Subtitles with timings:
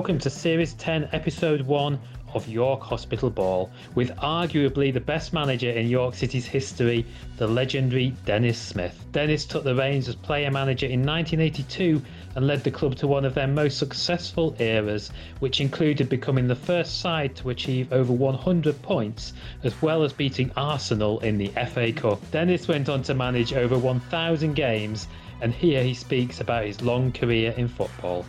[0.00, 2.00] Welcome to Series 10, Episode 1
[2.32, 7.04] of York Hospital Ball, with arguably the best manager in York City's history,
[7.36, 9.04] the legendary Dennis Smith.
[9.12, 12.00] Dennis took the reins as player manager in 1982
[12.34, 15.10] and led the club to one of their most successful eras,
[15.40, 20.50] which included becoming the first side to achieve over 100 points, as well as beating
[20.56, 22.18] Arsenal in the FA Cup.
[22.30, 25.08] Dennis went on to manage over 1,000 games,
[25.42, 28.24] and here he speaks about his long career in football.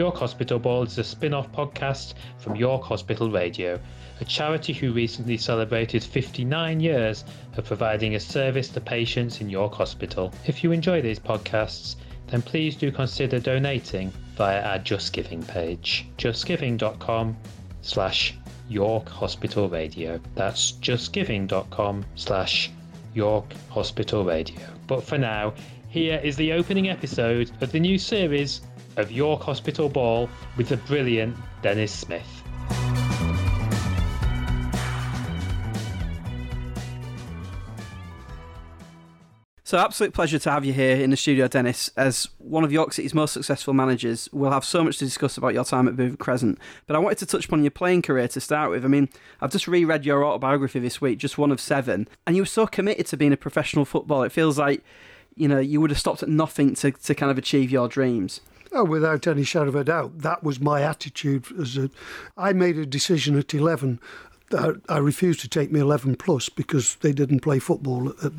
[0.00, 3.78] York Hospital Ball is a spin off podcast from York Hospital Radio,
[4.20, 7.22] a charity who recently celebrated 59 years
[7.58, 10.32] of providing a service to patients in York Hospital.
[10.46, 11.96] If you enjoy these podcasts,
[12.28, 17.36] then please do consider donating via our Just Giving page, justgiving.com
[17.82, 18.38] slash
[18.70, 20.18] York Hospital Radio.
[20.34, 22.70] That's justgiving.com slash
[23.14, 24.60] York Hospital Radio.
[24.86, 25.54] But for now,
[25.88, 28.60] here is the opening episode of the new series
[28.96, 32.42] of York Hospital Ball with the brilliant Dennis Smith.
[39.70, 41.92] So, absolute pleasure to have you here in the studio, Dennis.
[41.96, 45.54] As one of York City's most successful managers, we'll have so much to discuss about
[45.54, 46.58] your time at Bootham Crescent.
[46.88, 48.84] But I wanted to touch upon your playing career to start with.
[48.84, 49.08] I mean,
[49.40, 52.66] I've just reread your autobiography this week, just one of seven, and you were so
[52.66, 54.26] committed to being a professional footballer.
[54.26, 54.82] It feels like,
[55.36, 58.40] you know, you would have stopped at nothing to, to kind of achieve your dreams.
[58.72, 61.44] Oh, without any shadow of a doubt, that was my attitude.
[61.60, 61.90] As a,
[62.36, 64.00] I made a decision at eleven
[64.52, 68.32] I refused to take me 11 plus because they didn't play football at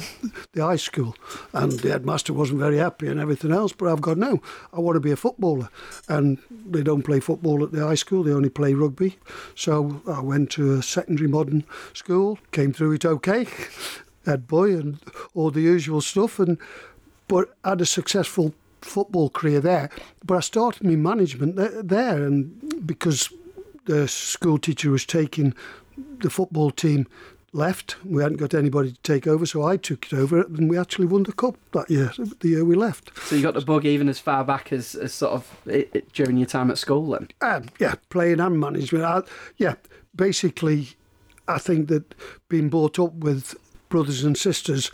[0.51, 1.16] the high school
[1.53, 3.72] and the headmaster wasn't very happy and everything else.
[3.72, 4.41] But I've got no,
[4.73, 5.69] I want to be a footballer.
[6.09, 9.17] And they don't play football at the high school, they only play rugby.
[9.55, 11.63] So I went to a secondary modern
[11.94, 13.47] school, came through it okay,
[14.25, 14.99] head boy and
[15.33, 16.57] all the usual stuff, and
[17.28, 19.89] but had a successful football career there.
[20.25, 23.29] But I started my management there, and because
[23.85, 25.53] the school teacher was taking
[25.97, 27.07] the football team
[27.53, 27.97] left.
[28.06, 31.07] We hadn't got anybody to take over, so I took it over, and we actually
[31.07, 33.12] won the cup that year, the year we left.
[33.25, 36.13] So you got the bug even as far back as, as sort of it, it,
[36.13, 37.28] during your time at school, then?
[37.41, 39.03] Um, yeah, playing and management.
[39.03, 39.22] I,
[39.57, 39.75] yeah,
[40.16, 40.90] basically,
[41.47, 42.16] I think that
[42.47, 43.56] being brought up with
[43.90, 44.90] brothers and sisters.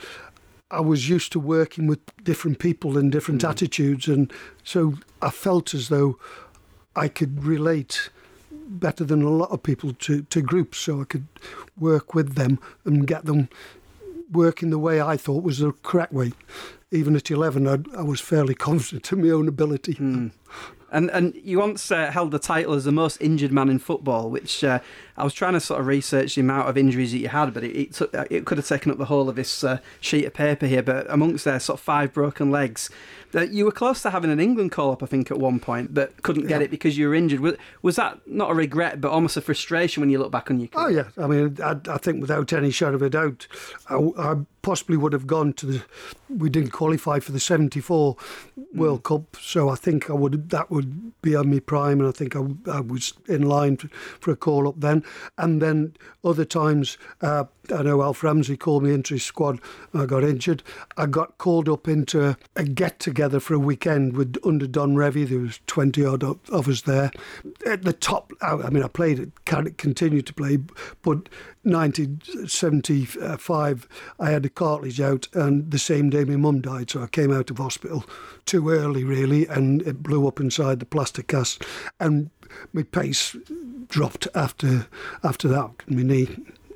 [0.69, 3.49] I was used to working with different people and different mm.
[3.49, 4.33] attitudes, and
[4.65, 6.19] so I felt as though
[6.93, 8.09] I could relate
[8.67, 11.27] better than a lot of people to, to groups, so I could
[11.77, 13.49] work with them and get them
[14.31, 16.33] working the way I thought was the correct way.
[16.91, 19.95] Even at 11, I, I was fairly confident in my own ability.
[19.95, 20.31] Mm.
[20.91, 24.29] And and you once uh, held the title as the most injured man in football,
[24.29, 24.79] which uh,
[25.17, 27.63] I was trying to sort of research the amount of injuries that you had, but
[27.63, 30.33] it it, took, it could have taken up the whole of this uh, sheet of
[30.33, 30.83] paper here.
[30.83, 32.89] But amongst their sort of five broken legs,
[33.31, 35.93] that you were close to having an England call up, I think, at one point,
[35.93, 36.65] but couldn't get yeah.
[36.65, 37.41] it because you were injured.
[37.41, 40.59] Was, was that not a regret, but almost a frustration when you look back on
[40.59, 40.85] your career?
[40.85, 43.47] Oh yeah, I mean, I, I think without any shadow of a doubt,
[43.89, 45.85] I, I possibly would have gone to the.
[46.29, 48.15] We didn't qualify for the '74
[48.73, 49.03] World mm.
[49.03, 50.49] Cup, so I think I would.
[50.49, 53.87] That would be on my prime, and I think I, I was in line for,
[54.19, 55.03] for, a call up then.
[55.37, 59.59] And then other times, uh, I know Alf Ramsey called me into his squad.
[59.93, 60.63] I got injured.
[60.95, 65.27] I got called up into a get together for a weekend with under Don Revie.
[65.27, 67.11] There was twenty odd of us there.
[67.65, 70.57] At the top, I mean, I played, continued to play,
[71.01, 71.29] but
[71.67, 73.87] 1975,
[74.19, 77.33] I had a cartilage out, and the same day my mum died, so I came
[77.33, 78.05] out of hospital
[78.45, 81.63] too early, really, and it blew up inside the plaster cast,
[81.99, 82.29] and
[82.73, 83.35] my pace
[83.87, 84.87] dropped after
[85.23, 85.71] after that.
[85.87, 86.27] My knee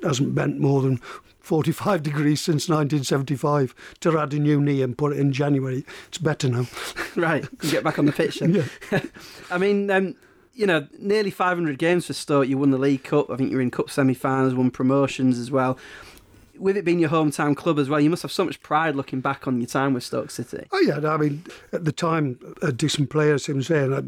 [0.02, 0.98] hasn't bent more than
[1.40, 5.84] 45 degrees since 1975 to add a new knee and put it in January.
[6.08, 6.66] It's better now.
[7.16, 8.54] right, get back on the pitch then.
[8.92, 9.00] yeah.
[9.50, 10.14] I mean, um,
[10.54, 12.48] you know, nearly 500 games for Stoke.
[12.48, 13.30] You won the League Cup.
[13.30, 15.78] I think you were in Cup semi-finals, won promotions as well.
[16.62, 19.20] With it being your hometown club as well, you must have so much pride looking
[19.20, 20.68] back on your time with Stoke City.
[20.70, 23.98] Oh yeah, I mean, at the time, a decent player, as I'm saying, I,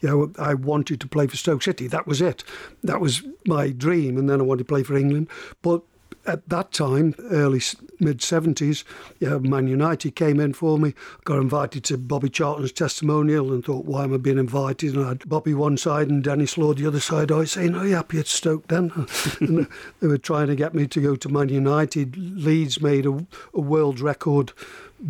[0.00, 1.88] you know, I wanted to play for Stoke City.
[1.88, 2.44] That was it.
[2.84, 5.28] That was my dream, and then I wanted to play for England.
[5.62, 5.82] But
[6.26, 7.60] at that time, early
[8.00, 8.84] mid 70s,
[9.20, 10.94] yeah, Man United came in for me.
[11.24, 14.94] Got invited to Bobby Charlton's testimonial and thought, why am I being invited?
[14.94, 17.30] And I had Bobby one side and Denis Law the other side.
[17.30, 19.06] I was saying, are you happy at Stoke then?
[19.40, 19.68] and
[20.00, 22.16] they were trying to get me to go to Man United.
[22.16, 24.52] Leeds made a, a world record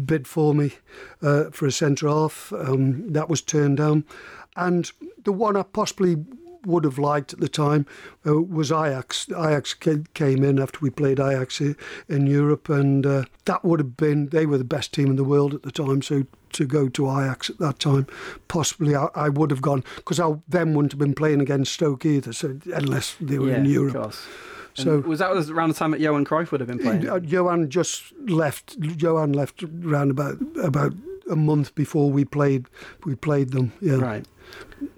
[0.04, 0.72] bid for me
[1.22, 2.52] uh, for a centre half.
[2.52, 4.04] Um, that was turned down.
[4.56, 4.90] And
[5.22, 6.24] the one I possibly
[6.66, 7.86] would have liked at the time
[8.26, 9.28] uh, was Ajax.
[9.30, 14.28] Ajax came in after we played Ajax in Europe, and uh, that would have been,
[14.28, 16.02] they were the best team in the world at the time.
[16.02, 18.06] So to go to Ajax at that time,
[18.48, 22.04] possibly I, I would have gone, because I then wouldn't have been playing against Stoke
[22.04, 24.14] either, so unless they were yeah, in Europe.
[24.74, 27.24] So was that around the time that Johan Cruyff would have been playing?
[27.24, 28.76] Johan just left.
[28.78, 30.92] Johan left around about about
[31.30, 32.66] a month before we played
[33.04, 33.72] we played them.
[33.80, 33.96] Yeah.
[33.96, 34.26] Right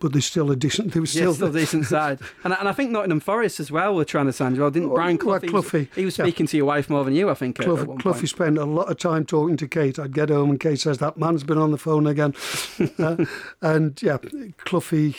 [0.00, 0.92] but they're still a decent.
[0.92, 3.94] They were still, yeah, still decent side, and, and I think Nottingham Forest as well
[3.94, 4.62] were trying to sign you.
[4.62, 5.40] Well, didn't Brian Clough?
[5.52, 6.50] Well, he was speaking yeah.
[6.50, 7.58] to your wife more than you, I think.
[7.58, 9.98] Clough, Cloughie spent a lot of time talking to Kate.
[9.98, 12.34] I'd get home and Kate says that man's been on the phone again,
[12.98, 13.24] uh,
[13.62, 14.18] and yeah,
[14.58, 15.16] Cloughie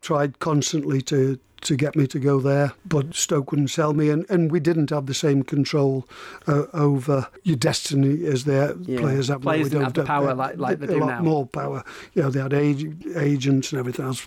[0.00, 4.24] tried constantly to to get me to go there, but Stoke wouldn't sell me, and,
[4.28, 6.06] and we didn't have the same control
[6.46, 9.00] uh, over your destiny as their yeah.
[9.00, 9.42] players have.
[9.42, 11.06] Players didn't have the power like, like they do now.
[11.06, 11.82] A lot more power.
[12.14, 14.26] You know, they had ag- agents and everything else.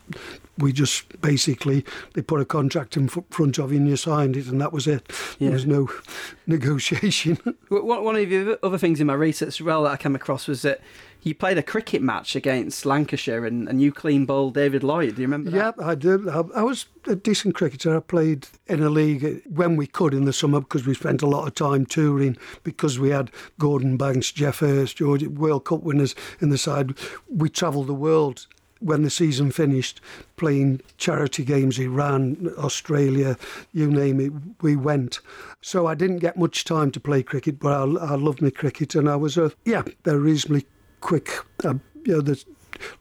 [0.58, 4.48] We just basically they put a contract in front of you and you signed it,
[4.48, 5.12] and that was it.
[5.40, 5.50] Yeah.
[5.50, 5.90] There was no
[6.48, 7.38] negotiation.
[7.70, 10.64] One of the other things in my research as well that I came across was
[10.64, 10.82] that
[11.24, 15.16] you played a cricket match against Lancashire and, you clean bowled David Lloyd.
[15.16, 15.76] Do you remember that?
[15.78, 16.30] Yeah, I do.
[16.30, 17.96] I, was a decent cricketer.
[17.96, 21.28] I played in a league when we could in the summer because we spent a
[21.28, 26.16] lot of time touring because we had Gordon Banks, Geoff Hurst, George, World Cup winners
[26.40, 26.98] in the side.
[27.30, 28.48] We travelled the world
[28.80, 30.02] when the season finished,
[30.36, 33.38] playing charity games, Iran, Australia,
[33.74, 34.32] you name it,
[34.62, 35.20] we went.
[35.62, 38.96] So I didn't get much time to play cricket, but I, I loved my cricket,
[38.96, 40.68] and I was a yeah, they're reasonably
[41.02, 41.32] quick.
[41.64, 42.44] Uh, you know, the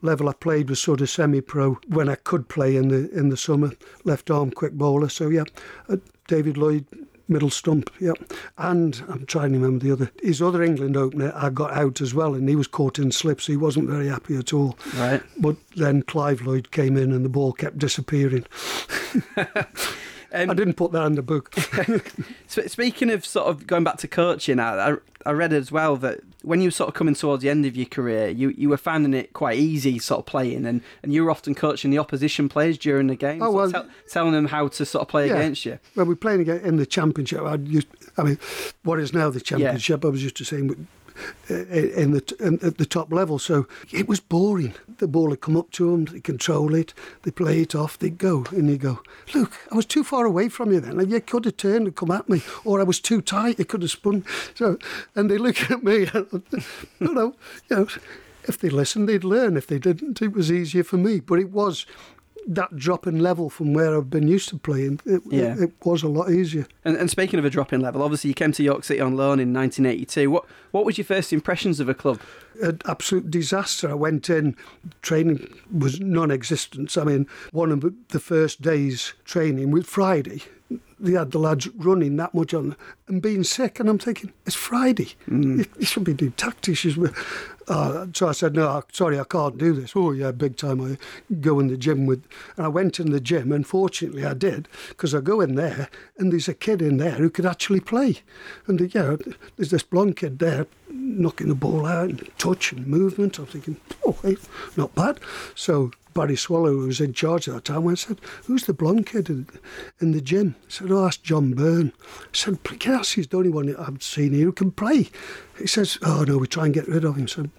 [0.03, 3.37] level I played was sort of semi-pro when I could play in the in the
[3.37, 3.73] summer.
[4.05, 5.09] Left arm quick bowler.
[5.09, 5.45] So yeah,
[5.89, 5.97] uh,
[6.29, 6.87] David Lloyd.
[7.29, 8.13] Middle stump, yeah,
[8.57, 10.13] and I'm trying to remember the other.
[10.23, 13.49] His other England opener, I got out as well, and he was caught in slips.
[13.49, 14.79] He wasn't very happy at all.
[14.95, 15.21] Right.
[15.37, 18.47] But then Clive Lloyd came in, and the ball kept disappearing.
[20.33, 21.55] Um, I didn't put that in the book.
[22.47, 26.61] Speaking of sort of going back to coaching, I, I read as well that when
[26.61, 29.15] you were sort of coming towards the end of your career, you, you were finding
[29.15, 32.79] it quite easy sort of playing, and, and you were often coaching the opposition players
[32.79, 35.35] during the game, oh, well, tell, telling them how to sort of play yeah.
[35.35, 35.79] against you.
[35.97, 38.39] Well, we were playing in the championship, I, used, I mean,
[38.85, 40.09] what is now the championship, yeah.
[40.09, 40.87] I was used to saying
[41.49, 43.39] in the in, at the top level.
[43.39, 44.75] So it was boring.
[44.99, 48.11] The ball would come up to them, they control it, they play it off, they
[48.11, 49.01] go, and you go,
[49.35, 51.09] look, I was too far away from you then.
[51.11, 53.83] You could have turned and come at me, or I was too tight, you could
[53.83, 54.25] have spun.
[54.55, 54.79] So,
[55.15, 56.43] and they look at me, and,
[57.01, 57.35] you know,
[57.69, 57.89] you know,
[58.49, 59.57] if they listened, they'd learn.
[59.57, 61.21] If they didn't, it was easier for me.
[61.21, 61.87] But it was
[62.47, 65.55] that drop in level from where I've been used to playing, it, yeah.
[65.55, 66.67] it, it was a lot easier.
[66.85, 69.17] And, and, speaking of a drop in level, obviously you came to York City on
[69.17, 70.31] loan in 1982.
[70.31, 72.21] What what was your first impressions of a club?
[72.63, 73.91] An absolute disaster.
[73.91, 74.57] I went in,
[75.03, 76.97] training was non existent.
[76.97, 80.43] I mean, one of the first days training was Friday
[80.99, 83.79] they had the lads running that much on and being sick.
[83.79, 85.15] And I'm thinking, it's Friday.
[85.29, 85.59] Mm.
[85.59, 86.87] You, you, should be doing tactics.
[87.69, 89.93] Uh, so I said, no, sorry, I can't do this.
[89.97, 90.81] Oh, yeah, big time.
[90.81, 92.25] I go in the gym with.
[92.57, 95.89] And I went in the gym, and fortunately I did, because I go in there,
[96.17, 98.19] and there's a kid in there who could actually play.
[98.67, 99.17] And, the, yeah,
[99.57, 103.39] there's this blonde kid there knocking the ball out and touch and movement.
[103.39, 104.17] I'm thinking, oh,
[104.77, 105.19] not bad.
[105.55, 109.05] So Barry Swallow, who was in charge at that time, I said, Who's the blonde
[109.05, 109.47] kid in,
[110.01, 110.57] in the gym?
[110.59, 111.93] I said, Oh, that's John Byrne.
[112.01, 115.11] I said, Yes, he's the only one I've seen here who can play.
[115.59, 117.25] He says, Oh, no, we try and get rid of him.
[117.25, 117.51] I said,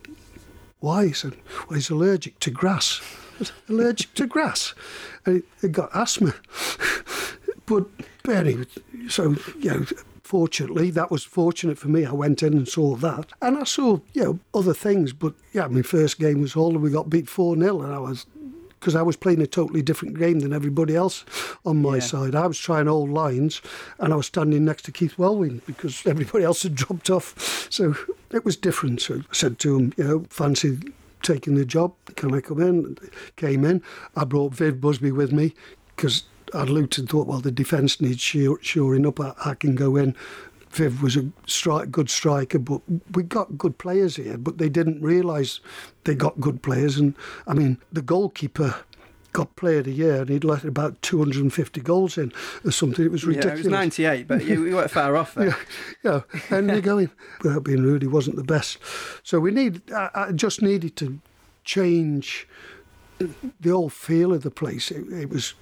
[0.79, 1.05] Why?
[1.05, 1.37] He said,
[1.69, 2.99] Well, he's allergic to grass.
[3.37, 4.73] Said, allergic to grass?
[5.27, 6.33] And he, he got asthma.
[7.67, 7.85] but
[8.23, 8.65] Barry,
[9.07, 9.85] so, you know,
[10.23, 12.05] fortunately, that was fortunate for me.
[12.05, 13.27] I went in and saw that.
[13.39, 15.13] And I saw, you know, other things.
[15.13, 16.71] But yeah, my first game was Hull.
[16.71, 18.25] And we got beat 4 0, and I was
[18.79, 21.25] because I was playing a totally different game than everybody else
[21.65, 22.01] on my yeah.
[22.01, 22.35] side.
[22.35, 23.61] I was trying old lines
[23.99, 27.67] and I was standing next to Keith Walwyn because everybody else had dropped off.
[27.69, 27.95] So
[28.31, 29.01] it was different.
[29.01, 30.79] So I said to him, you know, fancy
[31.21, 31.93] taking the job?
[32.15, 32.97] Can I come in?
[33.35, 33.81] Came in.
[34.15, 35.53] I brought Viv Busby with me
[35.95, 39.19] because I'd looked and thought, well, the defence needs shoring up.
[39.19, 40.15] I, I, can go in.
[40.77, 42.81] Viv was a strike, good striker, but
[43.13, 44.37] we got good players here.
[44.37, 45.59] But they didn't realise
[46.03, 46.97] they got good players.
[46.97, 47.15] And
[47.47, 48.75] I mean, the goalkeeper
[49.33, 52.31] got player of the year and he'd let about 250 goals in
[52.65, 53.05] or something.
[53.05, 53.59] It was ridiculous.
[53.59, 55.55] Yeah, it was 98, but you, weren't far off there.
[56.03, 56.57] yeah, yeah.
[56.57, 57.11] And you're going,
[57.43, 58.77] without being rude, he wasn't the best.
[59.23, 61.19] So we need, I, I just needed to
[61.65, 62.47] change
[63.19, 64.91] the whole feel of the place.
[64.91, 65.53] It, it was,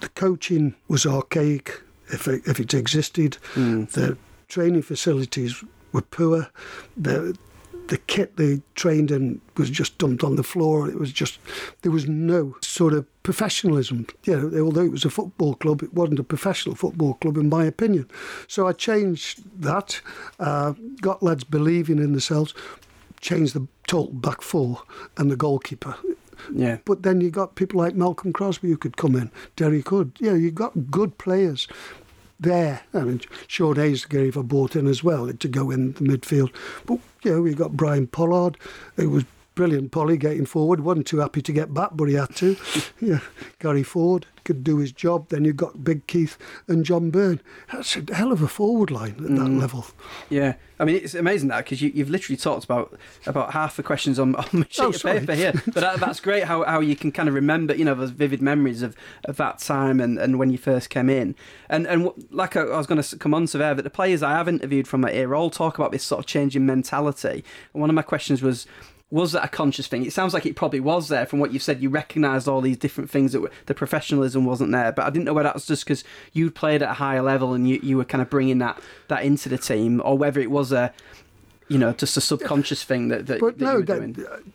[0.00, 3.38] the coaching was archaic if it, if it existed.
[3.54, 3.90] Mm.
[3.90, 4.18] The
[4.48, 6.48] training facilities were poor.
[6.96, 7.36] The
[7.88, 10.88] the kit they trained in was just dumped on the floor.
[10.88, 11.38] It was just
[11.82, 14.06] there was no sort of professionalism.
[14.24, 17.48] You know, although it was a football club, it wasn't a professional football club, in
[17.48, 18.08] my opinion.
[18.48, 20.00] So I changed that,
[20.38, 22.54] uh, got lads believing in themselves,
[23.20, 24.82] changed the total back four
[25.16, 25.94] and the goalkeeper.
[26.52, 26.78] Yeah.
[26.84, 30.12] But then you got people like Malcolm Crosby who could come in, Derek Hood.
[30.20, 31.68] Yeah, you got good players
[32.44, 32.82] there.
[32.92, 36.54] I mean, Sean Haslegrave a bought in as well to go in the midfield.
[36.86, 38.56] But, you know, we got Brian Pollard,
[38.96, 39.24] who was
[39.54, 40.80] brilliant, Polly, getting forward.
[40.80, 42.56] Wasn't too happy to get back, but he had to.
[43.00, 43.20] yeah,
[43.60, 45.28] Gary Ford could do his job.
[45.30, 46.36] Then you've got Big Keith
[46.68, 47.40] and John Byrne.
[47.72, 49.58] That's a hell of a forward line at that Mm.
[49.60, 49.86] level.
[50.28, 53.82] Yeah, I mean it's amazing that because you, you've literally talked about about half the
[53.82, 55.52] questions on, on a sheet Oh, of paper here.
[55.64, 58.42] But that, that's great how, how you can kind of remember you know those vivid
[58.42, 58.94] memories of,
[59.24, 61.34] of that time and, and when you first came in.
[61.70, 64.22] And and like I, I was going to come on to there, but the players
[64.22, 67.44] I have interviewed from that era all talk about this sort of changing mentality.
[67.72, 68.66] And one of my questions was.
[69.14, 70.04] Was that a conscious thing?
[70.04, 71.80] It sounds like it probably was there from what you've said.
[71.80, 75.26] You recognised all these different things that were, the professionalism wasn't there, but I didn't
[75.26, 76.02] know whether that was just because
[76.32, 79.22] you'd played at a higher level and you, you were kind of bringing that that
[79.22, 80.92] into the team, or whether it was a,
[81.68, 84.12] you know, just a subconscious thing that that, But that no, you that, doing.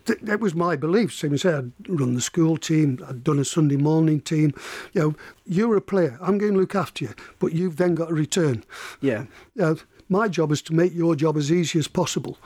[0.07, 1.13] that, that was my belief.
[1.13, 4.53] Same as I I'd run the school team, I'd done a Sunday morning team.
[4.91, 8.09] You know, you're a player, I'm going to look after you, but you've then got
[8.09, 8.65] to return.
[8.99, 12.37] Yeah, You my job is to make your job as easy as possible.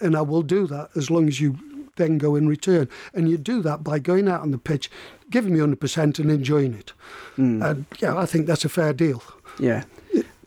[0.00, 1.58] And I will do that as long as you
[1.96, 2.88] then go in return.
[3.12, 4.90] And you do that by going out on the pitch,
[5.30, 6.92] giving me 100% and enjoying it.
[7.36, 9.22] And yeah, I think that's a fair deal.
[9.58, 9.84] yeah.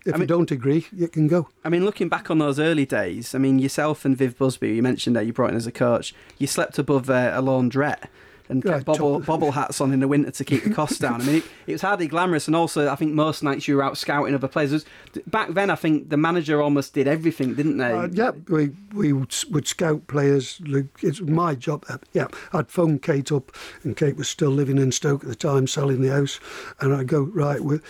[0.05, 1.49] If I mean- you don't agree, you can go.
[1.65, 4.81] I mean, looking back on those early days, I mean, yourself and Viv Busby, you
[4.81, 6.15] mentioned that you brought in as a coach.
[6.37, 8.05] You slept above uh, a laundrette
[8.49, 11.21] and Yeah, bobble, bobble hats on in the winter to keep the costs down.
[11.21, 13.83] I mean, it, it was hardly glamorous, and also I think most nights you were
[13.83, 14.71] out scouting other players.
[14.71, 14.85] Was-
[15.27, 17.91] back then, I think the manager almost did everything, didn't they?
[17.91, 20.61] Uh, yeah, we we would, would scout players.
[21.01, 21.85] It's my job.
[22.13, 23.51] Yeah, I'd phone Kate up,
[23.83, 26.39] and Kate was still living in Stoke at the time, selling the house,
[26.79, 27.59] and I'd go right.
[27.61, 27.81] We're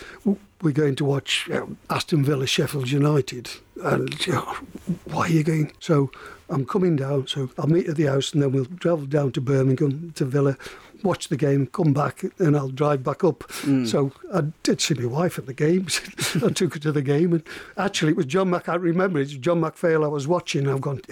[0.62, 3.50] we're going to watch know, Aston Villa, Sheffield United,
[3.82, 4.56] and you know,
[5.04, 5.72] why are you going?
[5.80, 6.10] So
[6.50, 7.26] I'm coming down.
[7.26, 10.56] So I'll meet at the house, and then we'll travel down to Birmingham to Villa.
[11.04, 13.44] Watch the game, come back, and I'll drive back up.
[13.50, 13.84] Hmm.
[13.84, 16.00] So I did see my wife at the games.
[16.44, 17.42] I took her to the game, and
[17.76, 18.68] actually, it was John Mac.
[18.68, 20.68] I remember it's John McPhail I was watching.
[20.68, 21.02] I've gone.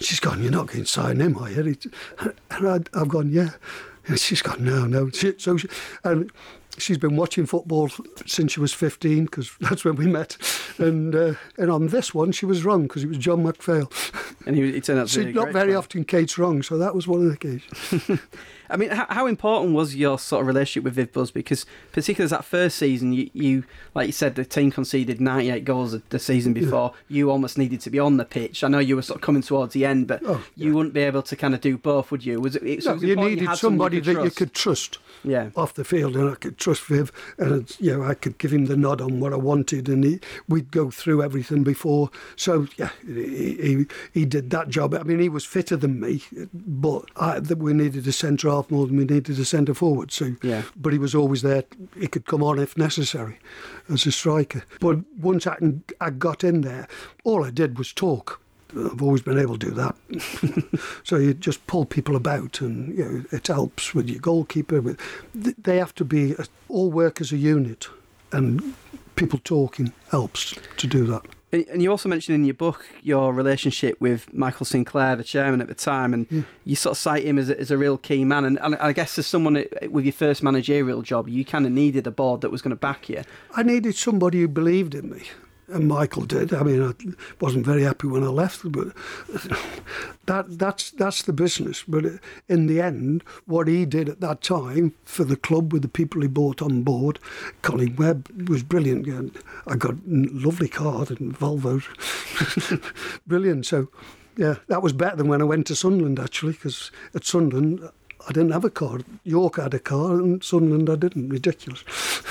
[0.00, 0.42] She's gone.
[0.42, 1.76] You're not going to sign him, are you?
[2.50, 3.30] And I, I've gone.
[3.30, 3.50] Yeah.
[4.06, 4.64] And she's gone.
[4.64, 5.10] No, no.
[5.10, 5.68] So she,
[6.04, 6.30] and
[6.78, 7.90] she's been watching football
[8.26, 10.36] since she was 15 because that's when we met.
[10.78, 13.90] And uh, and on this one, she was wrong because it was John McPhail.
[14.46, 15.78] and he, he turned out to be not very player.
[15.78, 18.20] often Kate's wrong, so that was one of the occasions.
[18.72, 21.40] I mean, how, how important was your sort of relationship with Viv Busby?
[21.40, 23.64] Because particularly as that first season, you, you
[23.94, 26.94] like you said, the team conceded 98 goals the season before.
[27.08, 28.64] You almost needed to be on the pitch.
[28.64, 31.02] I know you were sort of coming towards the end, but Oh, you wouldn't be
[31.02, 32.40] able to kind of do both, would you?
[32.40, 32.62] Was it?
[32.62, 34.98] it, No, was you needed someone somebody that you could trust.
[35.24, 35.50] Yeah.
[35.54, 38.64] off the field, and I could trust Viv, and you know I could give him
[38.66, 42.10] the nod on what I wanted, and he, we'd go through everything before.
[42.34, 44.94] So yeah, he, he he did that job.
[44.94, 48.61] I mean, he was fitter than me, but I, that we needed a centre half
[48.70, 50.10] more than we needed a centre forward.
[50.12, 50.62] So Yeah.
[50.76, 51.64] but he was always there.
[51.98, 53.38] He could come on if necessary
[53.88, 54.64] as a striker.
[54.80, 55.56] But once I,
[56.00, 56.86] I got in there,
[57.24, 58.40] all I did was talk.
[58.74, 59.94] I've always been able to do that.
[61.04, 64.80] so you just pull people about, and you know it helps with your goalkeeper.
[64.80, 64.98] With
[65.34, 66.34] they have to be
[66.70, 67.88] all work as a unit,
[68.32, 68.74] and
[69.14, 71.22] people talking helps to do that.
[71.52, 75.60] And and you also mentioned in your book your relationship with Michael Sinclair, the chairman
[75.60, 76.40] at the time, and hmm.
[76.64, 78.44] you sort of cite him as a, as a real key man.
[78.44, 82.06] And, and I guess as someone with your first managerial job, you kind of needed
[82.06, 83.22] a board that was going to back you.
[83.54, 85.22] I needed somebody who believed in me.
[85.68, 86.52] And Michael did.
[86.52, 86.92] I mean, I
[87.40, 88.88] wasn't very happy when I left, but
[90.26, 91.84] that that's that's the business.
[91.86, 92.04] But
[92.48, 96.20] in the end, what he did at that time for the club with the people
[96.20, 97.18] he brought on board,
[97.62, 99.36] Colin Webb was brilliant.
[99.66, 101.82] I got a lovely card and Volvo,
[103.26, 103.64] brilliant.
[103.64, 103.88] So,
[104.36, 107.88] yeah, that was better than when I went to Sunderland actually, because at Sunderland.
[108.24, 109.00] I didn't have a car.
[109.24, 111.30] York had a car, and Sunderland I didn't.
[111.30, 111.82] Ridiculous.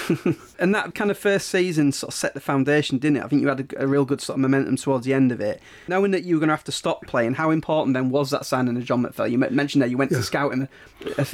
[0.62, 3.24] and that kind of first season sort of set the foundation, didn't it?
[3.24, 5.42] I think you had a, a real good sort of momentum towards the end of
[5.42, 5.62] it.
[5.88, 8.46] Knowing that you were going to have to stop playing, how important then was that
[8.46, 9.30] signing of John McPhail?
[9.30, 10.20] You mentioned that you went Yeah.
[10.20, 10.70] to scout him.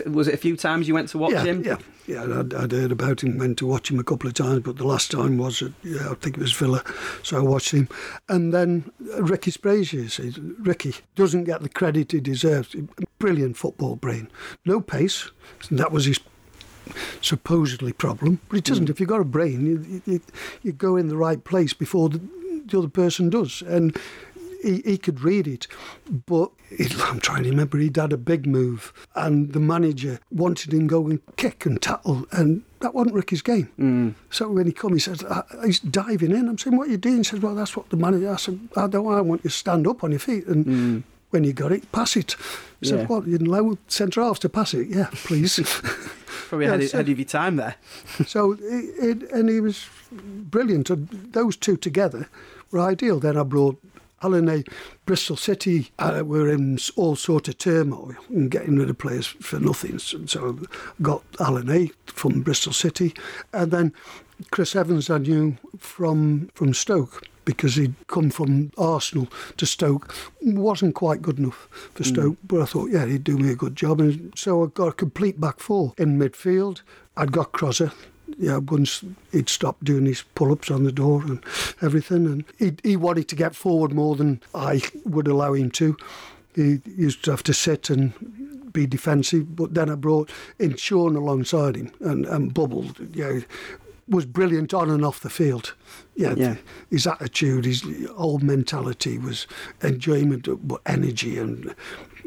[0.05, 1.63] Was it a few times you went to watch yeah, him?
[1.63, 2.23] Yeah, yeah.
[2.39, 4.87] I'd, I'd heard about him, went to watch him a couple of times, but the
[4.87, 6.81] last time was, at, yeah, I think it was Villa,
[7.21, 7.89] so I watched him.
[8.29, 12.75] And then uh, Ricky Sbragia, see, Ricky doesn't get the credit he deserves.
[13.19, 14.29] Brilliant football brain,
[14.63, 15.31] no pace.
[15.69, 16.19] That was his
[17.21, 18.85] supposedly problem, but it doesn't.
[18.87, 18.91] Hmm.
[18.91, 20.21] If you've got a brain, you, you,
[20.63, 22.21] you go in the right place before the,
[22.65, 23.97] the other person does, and
[24.63, 25.67] he, he could read it.
[26.25, 30.73] But it, I'm trying to remember, he'd had a big move, and the manager wanted
[30.73, 33.67] him go and kick and tackle, and that wasn't Ricky's game.
[33.77, 34.09] Hmm.
[34.29, 36.47] So when he come, he says, "I- he's diving in.
[36.49, 37.17] I'm saying, what are you doing?
[37.17, 38.31] He says, well, that's what the manager.
[38.33, 40.65] I said, I don't I want you to stand up on your feet and.
[40.65, 40.99] Hmm.
[41.29, 42.35] When you got it, pass it.
[42.79, 42.97] He Yeah.
[42.97, 43.27] said, "What?
[43.27, 44.87] You'd allow centre halves to pass it?
[44.87, 45.55] Yeah, please."
[46.49, 47.75] Probably Yeah, ahead, so- of your time there.
[48.25, 50.89] So, it, it, and he was brilliant.
[50.89, 52.29] And those two together
[52.71, 53.19] were ideal.
[53.19, 53.77] Then I brought
[54.23, 54.63] Alan Hay
[55.05, 59.59] Bristol City uh, were in all sort of turmoil and getting rid of players for
[59.59, 59.99] nothing.
[59.99, 63.13] So, so I got Alan Hay from Bristol City,
[63.53, 63.93] and then
[64.51, 67.23] Chris Evans I knew from from Stoke.
[67.47, 72.09] Because he'd come from Arsenal to Stoke, wasn't quite good enough for hmm.
[72.13, 72.37] Stoke.
[72.45, 74.91] But I thought, yeah, he'd do me a good job, and so I got a
[74.91, 76.81] complete back four in midfield.
[77.15, 77.93] I'd got Crosser,
[78.37, 81.43] yeah, once he'd stopped doing his pull-ups on the door and
[81.81, 85.95] everything, and he he wanted to get forward more than I would allow him to.
[86.53, 88.13] He used to have to sit and
[88.73, 93.39] be defensive, but then I brought in Sean alongside him and and Bubble, yeah,
[94.09, 95.73] was brilliant on and off the field.
[96.15, 96.55] Yeah, Yeah.
[96.89, 97.83] his attitude, his
[98.15, 99.47] whole mentality was
[99.83, 100.47] enjoyment,
[100.85, 101.75] energy and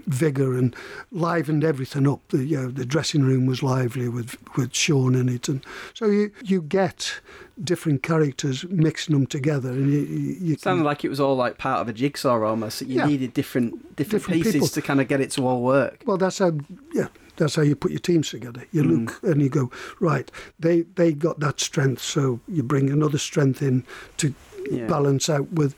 [0.07, 0.75] vigour and
[1.13, 2.21] livened everything up.
[2.29, 6.07] The you know, the dressing room was lively with with Sean in it, and so
[6.07, 7.21] you you get
[7.63, 11.59] different characters mixing them together, and you you, can, Sounded like it was all like
[11.59, 12.83] part of a jigsaw almost.
[12.83, 13.07] You Yeah.
[13.07, 14.69] needed different different, Different pieces people.
[14.69, 16.03] to kind of get it to all work.
[16.07, 16.53] Well, that's how,
[16.95, 17.09] yeah,
[17.41, 18.63] that's how you put your teams together.
[18.71, 18.91] You Mm.
[19.07, 23.61] look and you go, right, they they got that strength, so you bring another strength
[23.63, 23.83] in
[24.19, 24.33] to
[24.71, 24.87] Yeah.
[24.87, 25.75] balance out with,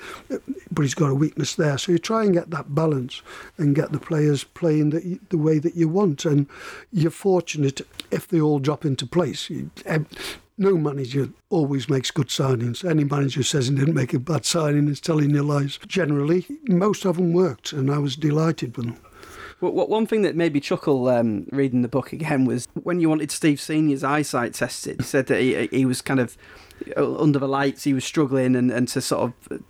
[0.73, 1.79] but he's got a weakness there.
[1.79, 3.23] So you try and get that balance
[3.57, 6.25] and get the players playing the, the way that you want.
[6.25, 6.47] And
[6.93, 9.49] you're fortunate if they all drop into place.
[9.49, 9.71] You,
[10.59, 12.85] no manager always makes good signings.
[12.85, 15.79] Any manager says he didn't make a bad signing is telling you lies.
[15.87, 18.97] Generally, most of them worked, and I was delighted with them.
[19.63, 23.31] One thing that made me chuckle um, reading the book again was when you wanted
[23.31, 24.97] Steve Senior's eyesight tested.
[25.01, 26.37] He said that he, he was kind of
[26.97, 29.63] uh, under the lights, he was struggling, and, and to sort of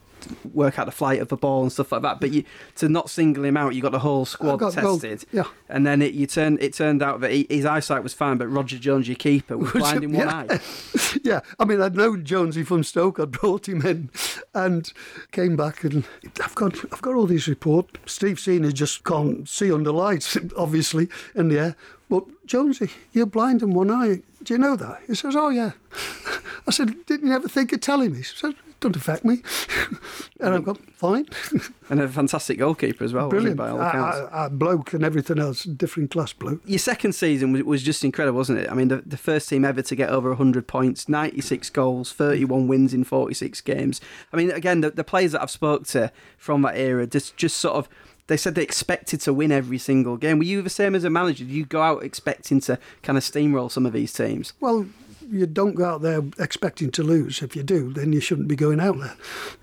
[0.53, 2.21] work out the flight of the ball and stuff like that.
[2.21, 2.45] But you,
[2.77, 5.25] to not single him out, you got the whole squad tested.
[5.33, 5.45] yeah.
[5.69, 8.49] And then it you turned it turned out that he, his eyesight was fine, but
[8.49, 10.47] Roger Jones, your keeper, was blind in one Yeah.
[10.51, 10.61] eye.
[11.25, 13.19] yeah, I mean, I'd known Jonesy from Stoke.
[13.21, 14.11] I'd brought him in,
[14.55, 14.93] and
[15.31, 16.05] came back, and
[16.43, 17.91] I've got, I've got all these reports.
[18.07, 21.77] Steve Senior just can't see under lights, obviously, in the air.
[22.09, 24.21] But Jonesy, you're blind in one eye.
[24.43, 25.01] Do you know that?
[25.07, 25.73] He says, "Oh yeah."
[26.67, 29.43] I said, "Didn't you ever think of telling me?" He said, "It doesn't affect me."
[30.41, 31.27] and I've got fine,
[31.91, 33.57] And a fantastic goalkeeper as well, brilliant.
[33.57, 34.33] by all I, accounts.
[34.33, 36.61] I, I bloke and everything else, different class bloke.
[36.65, 38.71] Your second season was, was just incredible, wasn't it?
[38.71, 42.67] I mean, the, the first team ever to get over 100 points, 96 goals, 31
[42.67, 44.01] wins in 46 games.
[44.33, 47.59] I mean, again, the, the players that I've spoke to from that era just just
[47.59, 47.89] sort of
[48.29, 50.39] they said they expected to win every single game.
[50.39, 51.45] Were you the same as a manager?
[51.45, 54.53] Did you go out expecting to kind of steamroll some of these teams?
[54.61, 54.87] Well,
[55.31, 57.43] you don't go out there expecting to lose.
[57.43, 59.17] If you do, then you shouldn't be going out there.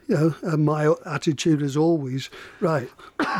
[0.07, 2.89] You know, and my attitude is always right.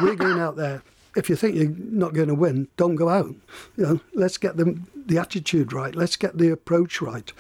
[0.02, 0.84] We're going out there.
[1.16, 3.34] If you think you're not going to win, don't go out.
[3.76, 5.96] You know, let's get the attitude right.
[5.96, 7.34] Let's get the approach right.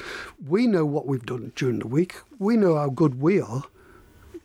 [0.48, 2.15] We know what we've done during the week.
[2.39, 3.63] We know how good we are.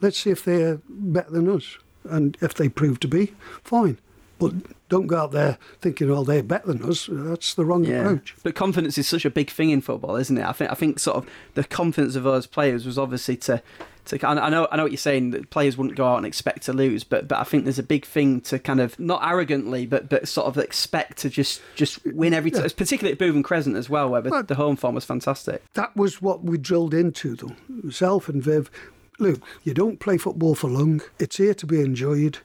[0.01, 3.99] Let's see if they're better than us, and if they prove to be, fine.
[4.39, 4.53] But
[4.95, 8.35] don't go out there thinking, "Oh, they're better than us." That's the wrong approach.
[8.43, 10.45] But confidence is such a big thing in football, isn't it?
[10.47, 13.63] I think I think sort of the confidence of those players was obviously to
[14.07, 16.63] to I know I know what you're saying that players wouldn't go out and expect
[16.65, 19.87] to lose, but but I think there's a big thing to kind of not arrogantly,
[19.87, 23.77] but but sort of expect to just just win every time, particularly at Bootham Crescent
[23.77, 25.63] as well, where the, Well- the home form was fantastic.
[25.75, 27.57] that was what we drilled into them.
[27.83, 28.71] Myself and Viv,
[29.19, 31.01] look, you don't play football for long.
[31.19, 32.39] It's here to be enjoyed.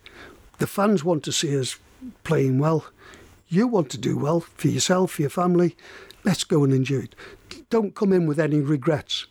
[0.60, 1.78] The fans want to see us
[2.24, 2.86] playing well.
[3.48, 5.76] You want to do well for yourself, for your family.
[6.24, 7.16] Let's go and enjoy it.
[7.70, 9.26] Don't come in with any regrets.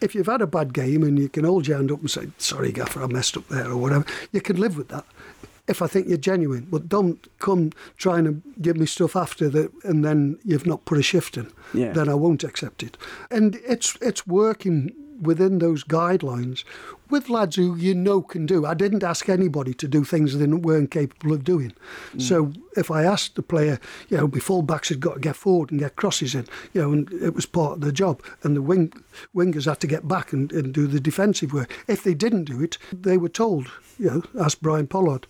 [0.00, 2.28] If you've had a bad game and you can hold your hand up and say,
[2.38, 5.04] sorry, Gaffer, I messed up there or whatever, you can live with that.
[5.66, 6.66] if I think you're genuine.
[6.70, 10.98] But don't come trying to give me stuff after that and then you've not put
[10.98, 11.50] a shift in.
[11.72, 11.92] Yeah.
[11.92, 12.96] Then I won't accept it.
[13.30, 16.64] And it's it's working within those guidelines
[17.10, 18.66] with lads who you know can do.
[18.66, 21.72] I didn't ask anybody to do things they weren't capable of doing.
[22.14, 22.22] Mm.
[22.22, 25.70] So if I asked the player, you know, my fullbacks had got to get forward
[25.70, 28.22] and get crosses in, you know, and it was part of the job.
[28.42, 28.92] And the wing
[29.34, 31.72] wingers had to get back and, and do the defensive work.
[31.86, 35.26] If they didn't do it, they were told, you know, ask Brian Pollard.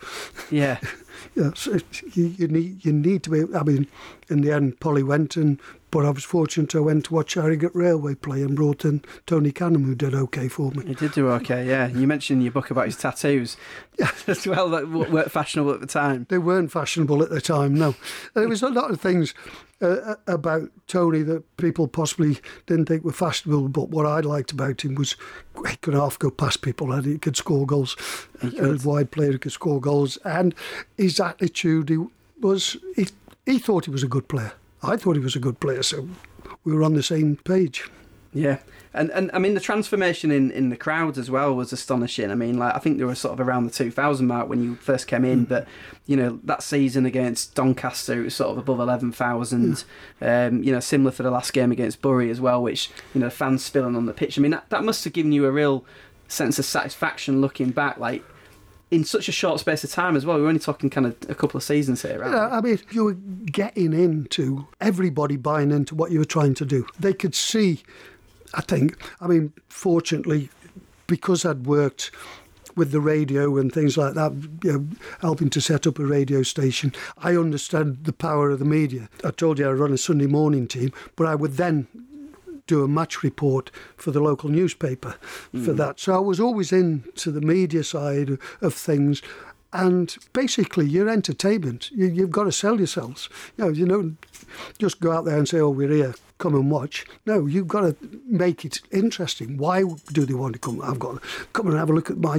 [0.51, 0.79] Yeah.
[1.35, 1.79] Yeah, so
[2.12, 3.57] you, need you need to be.
[3.57, 3.87] I mean,
[4.29, 6.74] in the end, Polly went, and but I was fortunate.
[6.74, 10.48] I went to watch Harrogate Railway play and brought in Tony Canham, who did okay
[10.48, 10.87] for me.
[10.87, 11.87] He did do okay, yeah.
[11.88, 13.57] You mentioned in your book about his tattoos
[14.26, 16.26] as well, that weren't fashionable at the time.
[16.28, 17.74] They weren't fashionable at the time.
[17.74, 17.94] No,
[18.35, 19.35] there was a lot of things
[19.80, 23.68] uh, about Tony that people possibly didn't think were fashionable.
[23.68, 25.16] But what I liked about him was
[25.68, 27.96] he could half go past people and he could score goals.
[28.40, 30.54] He A wide player who could score goals, and
[30.96, 31.98] his attitude he
[32.40, 33.09] was he,
[33.46, 34.52] he thought he was a good player.
[34.83, 36.09] I thought he was a good player, so
[36.64, 37.88] we were on the same page.
[38.33, 38.59] Yeah,
[38.94, 42.30] and and I mean the transformation in, in the crowds as well was astonishing.
[42.30, 44.62] I mean, like I think they were sort of around the two thousand mark when
[44.62, 45.66] you first came in, but
[46.07, 49.85] you know that season against Doncaster it was sort of above eleven thousand.
[50.20, 53.30] Um, you know, similar for the last game against Bury as well, which you know
[53.30, 54.38] fans spilling on the pitch.
[54.38, 55.85] I mean that that must have given you a real
[56.28, 58.24] sense of satisfaction looking back, like.
[58.90, 61.35] In such a short space of time as well, we're only talking kind of a
[61.35, 62.30] couple of seasons here, right?
[62.30, 66.64] Yeah, I mean, you were getting into everybody buying into what you were trying to
[66.64, 66.87] do.
[67.00, 67.83] They could see,
[68.55, 70.49] I think, I mean, fortunately,
[71.07, 72.11] because I'd worked
[72.77, 74.87] with the radio and things like that, you know,
[75.21, 79.09] helping to set up a radio station, I understand the power of the media.
[79.23, 81.87] I told you I run a Sunday morning team, but I would then
[82.67, 85.17] do a match report for the local newspaper
[85.53, 85.77] for hmm.
[85.77, 86.01] that.
[86.01, 89.23] So I was always into the media side of things.
[89.73, 93.29] And basically, your entertainment, you, you've got to sell yourselves.
[93.57, 94.17] You know, you don't
[94.79, 97.80] just go out there and say, "Oh, we're here, come and watch." No, you've got
[97.80, 99.57] to make it interesting.
[99.57, 100.80] Why do they want to come?
[100.83, 102.38] I've got to come and have a look at my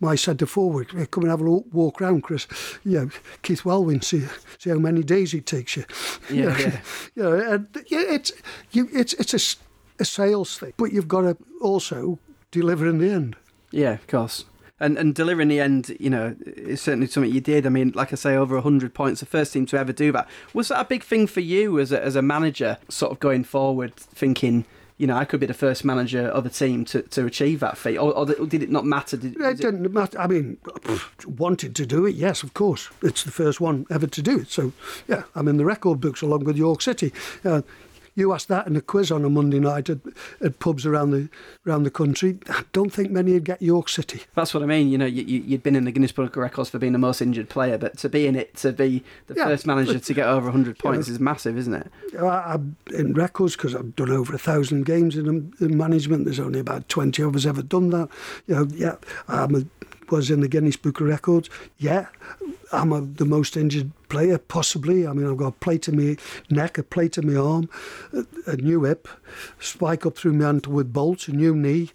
[0.00, 0.88] my centre forward.
[1.10, 2.46] Come and have a lo- walk round, Chris.
[2.84, 3.10] You know,
[3.42, 4.02] Keith Walwyn.
[4.04, 4.22] See
[4.58, 5.84] see how many days it takes you.
[6.30, 6.80] Yeah, You know, yeah.
[7.16, 8.32] you know, and it's
[8.72, 12.18] you, it's it's a, a sales thing, but you've got to also
[12.50, 13.36] deliver in the end.
[13.70, 14.44] Yeah, of course.
[14.80, 17.66] And and delivering the end, you know, is certainly something you did.
[17.66, 20.28] I mean, like I say, over hundred points, the first team to ever do that.
[20.54, 23.42] Was that a big thing for you as a, as a manager, sort of going
[23.42, 24.64] forward, thinking,
[24.96, 27.78] you know, I could be the first manager of a team to, to achieve that
[27.78, 29.16] feat, or, or did it not matter?
[29.16, 30.18] Did, It didn't matter.
[30.18, 30.58] I mean,
[31.26, 32.90] wanted to do it, yes, of course.
[33.02, 34.50] It's the first one ever to do it.
[34.50, 34.72] So,
[35.06, 37.12] yeah, I'm in the record books along with York City.
[37.44, 37.62] Uh,
[38.18, 39.98] you asked that in a quiz on a Monday night at,
[40.42, 41.28] at pubs around the
[41.66, 42.38] around the country.
[42.50, 44.22] I don't think many would get York City.
[44.34, 44.88] That's what I mean.
[44.88, 47.22] You know, you, you'd been in the Guinness Book of Records for being the most
[47.22, 50.14] injured player, but to be in it, to be the Yeah, first manager but- to
[50.14, 51.90] get over 100 points is massive, isn't it?
[52.18, 56.24] I, I'm in records because I've done over a thousand games in, in management.
[56.24, 58.08] There's only about 20 of us ever done that.
[58.46, 58.96] You know, yeah,
[59.28, 59.62] I'm a,
[60.10, 61.48] was in the Guinness Book of Records.
[61.78, 62.06] Yeah,
[62.72, 65.06] I'm a, the most injured player, possibly.
[65.06, 66.16] I mean, I've got a plate in my
[66.50, 67.68] neck, a plate in my arm,
[68.12, 69.08] a, a new hip,
[69.60, 71.90] spike up through my ankle with bolts, a new knee,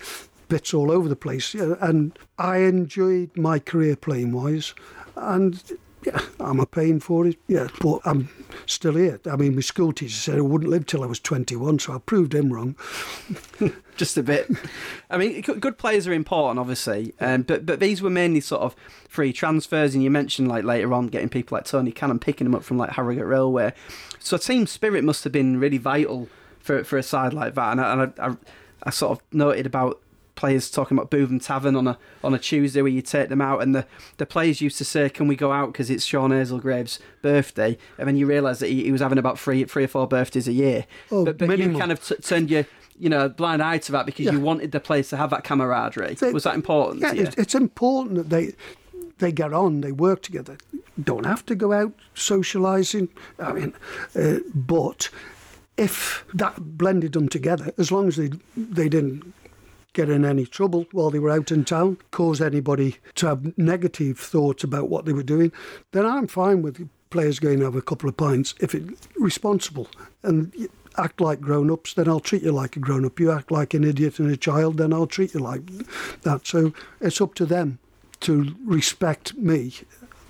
[0.49, 1.54] bits all over the place.
[1.56, 4.73] And I enjoyed my career playing wise.
[5.15, 5.62] And
[6.05, 7.37] yeah, I'm a paying for it.
[7.47, 8.29] Yeah, but I'm
[8.65, 9.19] still here.
[9.29, 11.99] I mean, my school teacher said I wouldn't live till I was 21, so I
[11.99, 12.75] proved him wrong.
[13.95, 14.49] just a bit.
[15.09, 18.75] I mean, good players are important, obviously, um, but but these were mainly sort of
[19.07, 22.55] free transfers, and you mentioned like later on getting people like Tony Canham picking them
[22.55, 23.73] up from like Harrogate Railway.
[24.19, 27.71] So team spirit must have been really vital for for a side like that.
[27.71, 28.35] And I, and I, I,
[28.83, 30.01] I sort of noted about
[30.43, 33.62] players talking about Bootham Tavern on a on a Tuesday where you take them out,
[33.63, 33.86] and the,
[34.17, 38.10] the players used to say, "Can we go out because it's Sean Haslegrave's birthday?" And
[38.10, 40.51] then you realise that he, he was having about three three or four birthdays a
[40.51, 40.86] year.
[41.13, 42.65] Oh, but but you kind of t- turned your
[42.99, 44.34] you know blind eye to that because Yeah.
[44.34, 46.17] you wanted the players to have that camaraderie.
[46.34, 47.01] Was that important?
[47.03, 48.53] Yeah, it's, it's important that they
[49.19, 50.58] they get on, they work together.
[51.01, 53.08] Don't have to go out socialising.
[53.39, 53.73] I mean,
[54.13, 55.10] uh, but
[55.77, 59.34] if that blended them together, as long as they they didn't
[59.93, 64.19] get in any trouble while they were out in town, cause anybody to have negative
[64.19, 65.51] thoughts about what they were doing,
[65.91, 68.56] then I'm fine with players going to have a couple of pints.
[68.60, 69.88] If it's responsible
[70.23, 70.51] and
[70.97, 73.19] act like grown-ups then I'll treat you like a grown-up.
[73.19, 75.62] You act like an idiot and a child then I'll treat you like
[76.21, 76.45] that.
[76.45, 77.79] So it's up to them
[78.21, 79.73] to respect me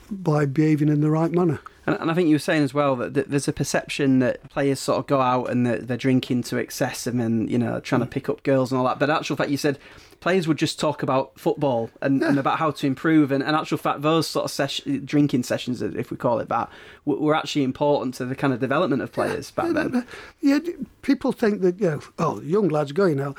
[0.10, 2.96] by behaving in the right manner And, and I think you were saying as well
[2.98, 6.44] that, that there's a perception that players sort of go out and they're, they're drinking
[6.44, 8.12] to excess and then, you know, trying to mm.
[8.12, 9.00] pick up girls and all that.
[9.00, 9.78] But actual fact, you said
[10.20, 13.32] players would just talk about football and, and about how to improve.
[13.32, 16.70] And in actual fact, those sort of drinking sessions, if we call it that,
[17.04, 20.08] were, were actually important to the kind of development of players back then.
[20.40, 20.60] Yeah,
[21.02, 23.38] people think that, you know, oh, young lads going out,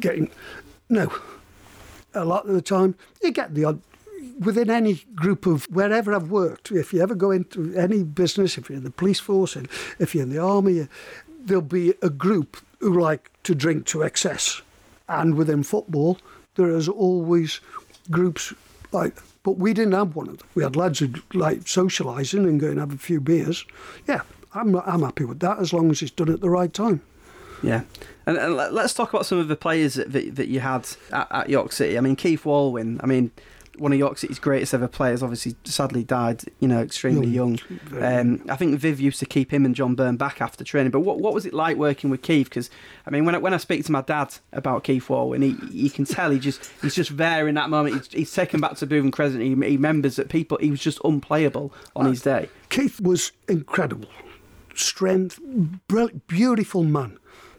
[0.00, 0.30] getting.
[0.88, 1.12] No.
[2.14, 3.80] A lot of the time, you get the odd
[4.38, 8.68] within any group of wherever I've worked, if you ever go into any business, if
[8.68, 10.88] you're in the police force, and if you're in the army,
[11.40, 14.62] there'll be a group who like to drink to excess.
[15.08, 16.18] And within football,
[16.54, 17.60] there is always
[18.10, 18.52] groups
[18.92, 20.48] like, but we didn't have one of them.
[20.54, 23.64] We had lads who like socialising and going and have a few beers.
[24.06, 24.22] Yeah,
[24.54, 27.00] I'm I'm happy with that as long as it's done at the right time.
[27.62, 27.82] Yeah.
[28.26, 31.26] And, and let's talk about some of the players that, that, that you had at,
[31.30, 31.98] at York City.
[31.98, 33.30] I mean, Keith Walwyn, I mean,
[33.78, 37.58] one of York City's greatest ever players, obviously sadly died, you know, extremely young.
[38.00, 40.90] Um, I think Viv used to keep him and John Byrne back after training.
[40.90, 42.48] But what, what was it like working with Keith?
[42.48, 42.70] Because
[43.06, 45.90] I mean, when I, when I speak to my dad about Keith Walwyn, he you
[45.90, 47.96] can tell he just he's just there in that moment.
[47.96, 49.42] He's, he's taken back to Bootham Crescent.
[49.42, 52.48] He, he remembers that people he was just unplayable on his day.
[52.68, 54.08] Keith was incredible,
[54.74, 55.40] strength,
[56.26, 57.18] beautiful man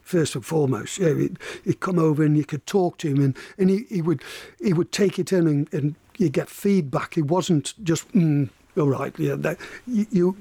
[0.09, 0.97] first and foremost.
[0.97, 4.01] Yeah, he'd, he'd, come over and you could talk to him, and, and he, he
[4.01, 4.23] would
[4.59, 7.17] he would take it in and, and you get feedback.
[7.17, 9.17] It wasn't just mm, all right.
[9.17, 10.37] Yeah, that, you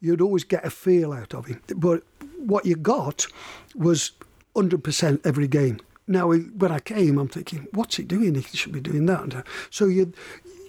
[0.00, 1.60] you'd always get a feel out of him.
[1.76, 2.02] But
[2.38, 3.26] what you got
[3.74, 4.12] was
[4.56, 5.80] hundred percent every game.
[6.06, 8.34] Now, when I came, I'm thinking, what's he doing?
[8.34, 9.44] He should be doing that.
[9.70, 10.12] So you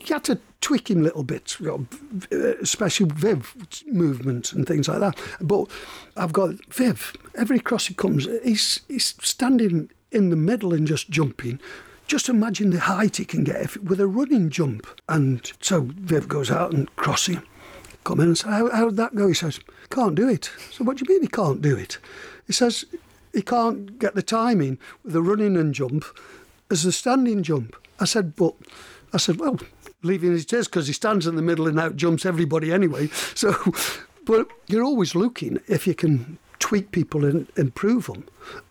[0.02, 1.88] you had to tweak him little bit, you
[2.32, 3.56] know, especially Viv
[3.88, 5.18] movements and things like that.
[5.42, 5.66] But
[6.18, 7.16] I've got Viv.
[7.36, 11.60] Every cross he comes, he's he's standing in the middle and just jumping
[12.10, 14.88] just imagine the height he can get if, with a running jump.
[15.08, 17.44] And so Viv goes out and crosses him.
[18.04, 19.28] Come in and say, How, how'd that go?
[19.28, 19.60] He says,
[19.92, 20.50] Can't do it.
[20.72, 22.00] So, what do you mean he can't do it?
[22.48, 22.84] He says,
[23.32, 26.04] He can't get the timing with the running and jump
[26.72, 27.76] as the standing jump.
[28.00, 28.56] I said, But,
[29.14, 29.60] I said, Well,
[30.02, 33.10] leaving his chest because he stands in the middle and out jumps everybody anyway.
[33.36, 33.56] So,
[34.26, 38.26] but you're always looking if you can tweak people and improve them.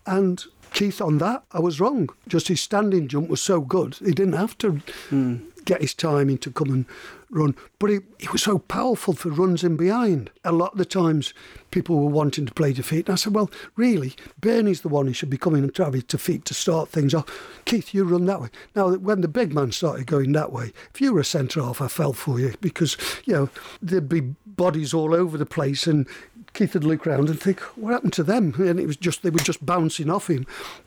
[0.05, 2.09] And Keith on that, I was wrong.
[2.27, 5.65] Just his standing jump was so good, he didn't have to mm.
[5.65, 6.85] get his timing to come and
[7.29, 7.55] run.
[7.77, 10.31] But he, he was so powerful for runs in behind.
[10.43, 11.33] A lot of the times
[11.71, 13.07] people were wanting to play defeat.
[13.07, 16.17] And I said, well, really, Bernie's the one who should be coming and trying to
[16.17, 17.25] feet to start things off.
[17.65, 18.49] Keith, you run that way.
[18.75, 21.81] Now, when the big man started going that way, if you were a centre half,
[21.81, 23.49] I fell for you because, you know,
[23.81, 26.07] there'd be bodies all over the place and
[26.53, 28.53] Keith would look around and think, what happened to them?
[28.57, 30.45] And it was just, they were just bouncing off him.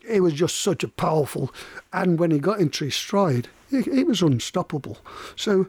[0.08, 1.52] He was just such a powerful,
[1.92, 4.98] and when he got into his stride, he, he was unstoppable.
[5.36, 5.66] So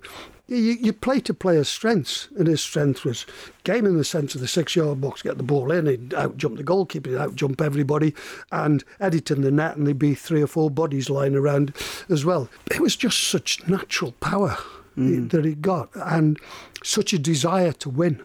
[0.47, 3.25] you, you play to players' strengths, and his strength was
[3.63, 6.63] game in the centre of the six-yard box, get the ball in, he'd out-jump the
[6.63, 8.13] goalkeeper, he'd out-jump everybody,
[8.51, 11.73] and editing the net, and there'd be three or four bodies lying around
[12.09, 12.49] as well.
[12.71, 14.57] It was just such natural power
[14.97, 15.29] mm.
[15.29, 16.37] that he got, and
[16.83, 18.21] such a desire to win.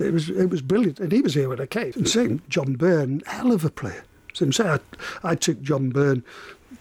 [0.00, 1.92] It was it was brilliant, and he was here when I came.
[1.94, 2.48] And same mm-hmm.
[2.48, 4.04] John Byrne, hell of a player.
[4.32, 4.78] So say I,
[5.22, 6.24] I took John Byrne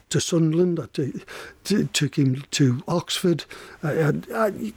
[0.10, 0.79] to Sunderland.
[0.79, 3.45] I took, took him to Oxford.
[3.84, 4.73] I, I,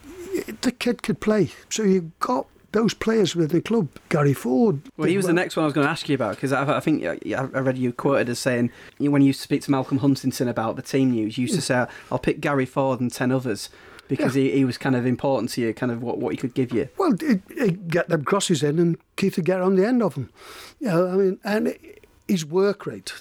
[0.60, 1.50] the kid could play.
[1.68, 3.88] So you got those players with the club.
[4.08, 4.80] Gary Ford.
[4.96, 5.34] Well, he was well.
[5.34, 7.44] the next one I was going to ask you about because I, I, think I
[7.44, 10.82] read you quoted as saying when you used to speak to Malcolm Huntington about the
[10.82, 13.68] team news, you used to say, "I'll pick Gary Ford and ten others."
[14.16, 14.42] Because yeah.
[14.42, 16.70] he, he was kind of important to you, kind of what, what he could give
[16.70, 16.86] you.
[16.98, 20.28] Well, he'd, get them crosses in and Keith would get on the end of them.
[20.80, 21.74] Yeah, I mean, and
[22.28, 23.14] his work rate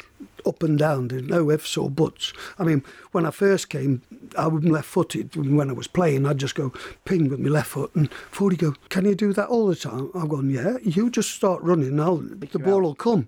[0.45, 2.33] up and down, there's no ifs or buts.
[2.57, 4.01] I mean, when I first came,
[4.37, 5.35] I was left footed.
[5.35, 6.73] When I was playing, I'd just go
[7.05, 10.09] ping with my left foot, and Fordy go, Can you do that all the time?
[10.13, 12.81] I've gone, Yeah, you just start running, I'll, the ball out.
[12.81, 13.27] will come.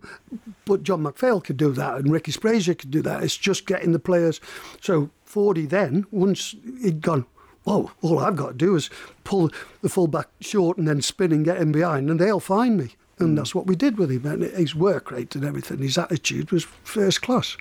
[0.65, 3.23] But John McPhail could do that, and Ricky Sbragia could do that.
[3.23, 4.41] It's just getting the players.
[4.81, 7.25] So Fordy then, once he'd gone,
[7.65, 8.89] well, all I've got to do is
[9.23, 9.49] pull
[9.81, 12.95] the fullback short and then spin and get him behind, and they'll find me.
[13.19, 13.35] And mm.
[13.37, 14.25] that's what we did with him.
[14.25, 17.55] And his work rate and everything, his attitude was first class.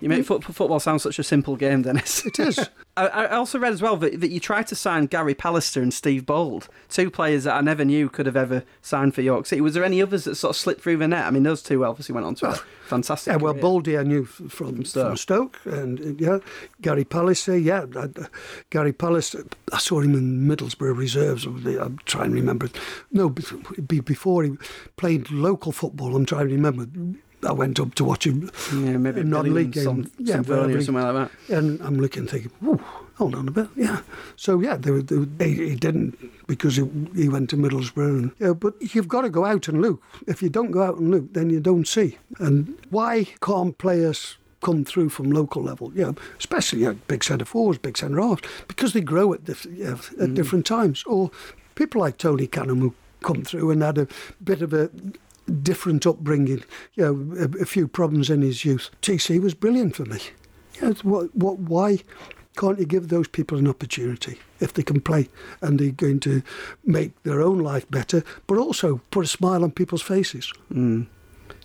[0.00, 2.26] You make football sound such a simple game, Dennis.
[2.26, 2.68] It is.
[2.96, 5.92] I, I, also read as well that, that you tried to sign Gary Pallister and
[5.92, 9.60] Steve Bould, two players that I never knew could have ever signed for York City.
[9.60, 11.26] Was there any others that sort of slipped through the net?
[11.26, 13.32] I mean, those two obviously went on to well, a fantastic.
[13.32, 15.06] Yeah, well, Bouldy I knew from, from, Stoke.
[15.08, 16.38] from Stoke, and yeah,
[16.80, 18.08] Gary Pallister, yeah, I,
[18.70, 19.46] Gary Pallister.
[19.72, 21.44] I saw him in Middlesbrough reserves.
[21.44, 22.70] I'm trying to remember.
[23.12, 24.52] No, before he
[24.96, 26.16] played local football.
[26.16, 26.86] I'm trying to remember
[27.46, 30.94] I went up to watch him yeah, maybe in non-league game, some, yeah, or something
[30.94, 31.56] like that.
[31.56, 32.50] And I'm looking, thinking,
[33.14, 34.00] hold on a bit, yeah.
[34.36, 38.18] So yeah, they, were, they, he, didn't because he, he went to Middlesbrough.
[38.18, 40.02] And, yeah, but you've got to go out and look.
[40.26, 42.18] If you don't go out and look, then you don't see.
[42.38, 45.92] And why can't players come through from local level?
[45.94, 49.44] You know, especially you know, big centre forwards, big centre halves, because they grow at,
[49.44, 50.34] diff- you know, at mm.
[50.34, 51.04] different times.
[51.06, 51.30] Or
[51.74, 54.06] people like Tony Canham who come through and had a
[54.42, 54.90] bit of a
[55.62, 58.90] different upbringing, you know, a, a few problems in his youth.
[59.02, 60.20] TC was brilliant for me.
[60.80, 62.00] Yeah, it's what, what, why
[62.56, 65.28] can't you give those people an opportunity if they can play
[65.60, 66.42] and they're going to
[66.84, 70.52] make their own life better, but also put a smile on people's faces?
[70.72, 71.06] Mm.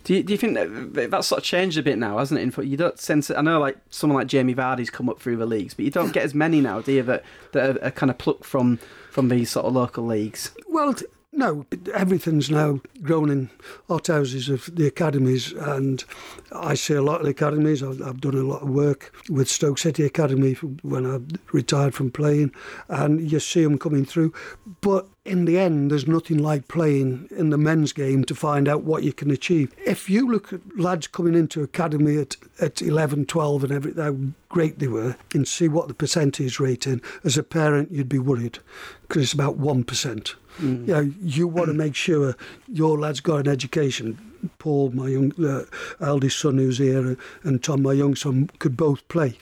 [0.04, 2.58] Do you, do you think that that's sort of changed a bit now, hasn't it?
[2.58, 3.36] In you don't sense it.
[3.36, 6.12] I know, like someone like Jamie Vardy's come up through the leagues, but you don't
[6.12, 7.02] get as many now, do you?
[7.04, 8.78] That that are, are kind of plucked from
[9.10, 10.50] from these sort of local leagues.
[10.68, 10.94] Well,
[11.32, 11.64] no,
[11.94, 13.50] everything's now grown in
[13.88, 16.04] hothouses of the academies, and
[16.52, 17.82] I see a lot of the academies.
[17.82, 21.20] I've, I've done a lot of work with Stoke City Academy when I
[21.52, 22.52] retired from playing,
[22.88, 24.34] and you see them coming through.
[24.82, 28.82] But in the end, there's nothing like playing in the men's game to find out
[28.82, 29.72] what you can achieve.
[29.86, 34.16] If you look at lads coming into academy at, at 11, 12, and every, how
[34.48, 38.18] great they were, and see what the percentage rate in, as a parent, you'd be
[38.18, 38.58] worried
[39.02, 40.34] because it's about 1%.
[40.60, 42.36] You know, you want to make sure
[42.68, 44.18] your lad's got an education.
[44.58, 45.64] Paul, my young uh,
[46.00, 49.38] eldest son who's here, and Tom, my young son, could both play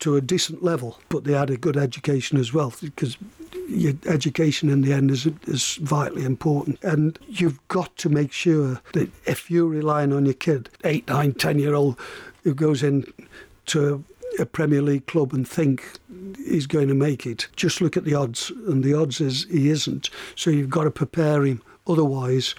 [0.00, 3.16] to a decent level, but they had a good education as well because
[3.68, 6.82] your education in the end is, is vitally important.
[6.82, 11.32] And you've got to make sure that if you're relying on your kid, eight, nine,
[11.32, 11.98] ten year old,
[12.44, 13.12] who goes in
[13.66, 14.04] to
[14.38, 15.98] a Premier League club and think
[16.36, 19.68] he's going to make it, just look at the odds, and the odds is he
[19.70, 20.10] isn't.
[20.36, 21.62] So you've got to prepare him.
[21.86, 22.54] Otherwise,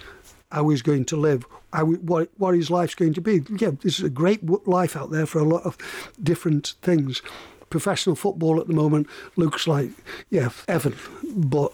[0.50, 3.42] how he's going to live, how, what, what his life's going to be.
[3.58, 5.78] Yeah, there's a great life out there for a lot of
[6.22, 7.22] different things.
[7.70, 9.90] Professional football at the moment looks like,
[10.28, 10.94] yeah, heaven,
[11.34, 11.72] but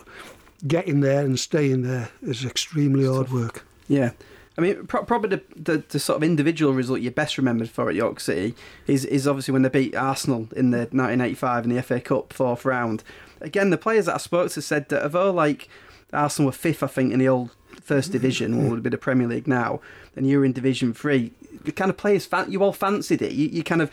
[0.67, 3.65] getting there and staying there is extremely hard work.
[3.89, 4.13] Yeah.
[4.59, 7.89] I mean, pro- probably the, the, the sort of individual result you're best remembered for
[7.89, 8.55] at York City
[8.87, 12.65] is, is obviously when they beat Arsenal in the 1985 in the FA Cup fourth
[12.65, 13.05] round.
[13.41, 15.69] Again, the players that I spoke to said that although like
[16.13, 17.51] Arsenal were fifth, I think, in the old
[17.83, 19.81] First Division, what would be the Premier League now,
[20.17, 21.33] and you were in Division Three,
[21.65, 23.33] the kind of players fan- you all fancied it.
[23.33, 23.91] You, you kind of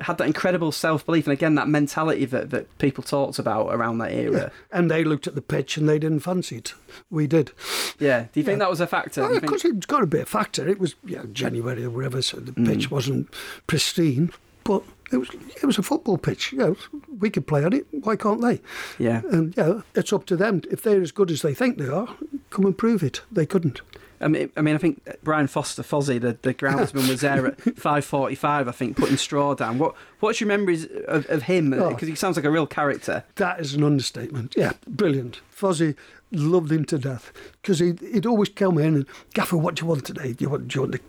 [0.00, 3.98] had that incredible self belief, and again that mentality that, that people talked about around
[3.98, 4.50] that era.
[4.72, 6.74] And they looked at the pitch and they didn't fancy it.
[7.10, 7.52] We did.
[7.98, 8.26] Yeah.
[8.32, 9.22] Do you think that was a factor?
[9.22, 10.66] Well, of think- course, it's got to be a factor.
[10.68, 12.66] It was you know, January or whatever, so the Mm.
[12.66, 13.32] pitch wasn't
[13.66, 14.30] pristine,
[14.64, 16.52] but it was it was a football pitch.
[16.52, 16.76] You know,
[17.18, 17.86] we could play on it.
[17.90, 18.60] Why can't they?
[18.98, 19.22] Yeah.
[19.30, 20.62] And yeah, it's up to them.
[20.70, 22.08] If they're as good as they think they are,
[22.50, 23.20] come and prove it.
[23.30, 23.80] They couldn't.
[24.20, 27.60] I mean, I mean, I think Brian Foster, Fozzie, the, the groundsman, was there at
[27.78, 28.68] five forty-five.
[28.68, 29.78] I think putting straw down.
[29.78, 31.72] What What's your memories of, of him?
[31.72, 31.90] Oh.
[31.90, 33.24] Because he sounds like a real character.
[33.36, 34.54] That is an understatement.
[34.56, 35.40] Yeah, brilliant.
[35.54, 35.96] Fozzie
[36.32, 39.88] loved him to death because he'd, he'd always come in and, Gaffer, what do you
[39.88, 40.32] want today?
[40.32, 41.00] Do you want, do you want to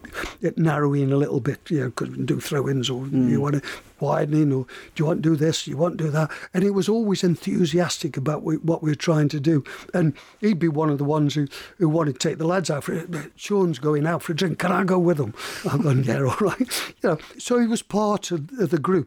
[0.42, 3.04] it narrow in a little bit, you know, because we can do throw ins or
[3.04, 3.30] hmm.
[3.30, 3.62] you want to
[4.00, 5.64] widen in or do you want to do this?
[5.64, 6.32] Do you want to do that?
[6.54, 9.64] And he was always enthusiastic about wh- what we were trying to do.
[9.94, 11.48] And he'd be one of the ones who,
[11.78, 13.10] who wanted to take the lads out for it.
[13.36, 14.60] Sean's going out for a drink.
[14.60, 15.34] Can I go with him?
[15.70, 16.58] I'm going, yeah, all right.
[17.02, 19.01] You know, so he was part of, of the group.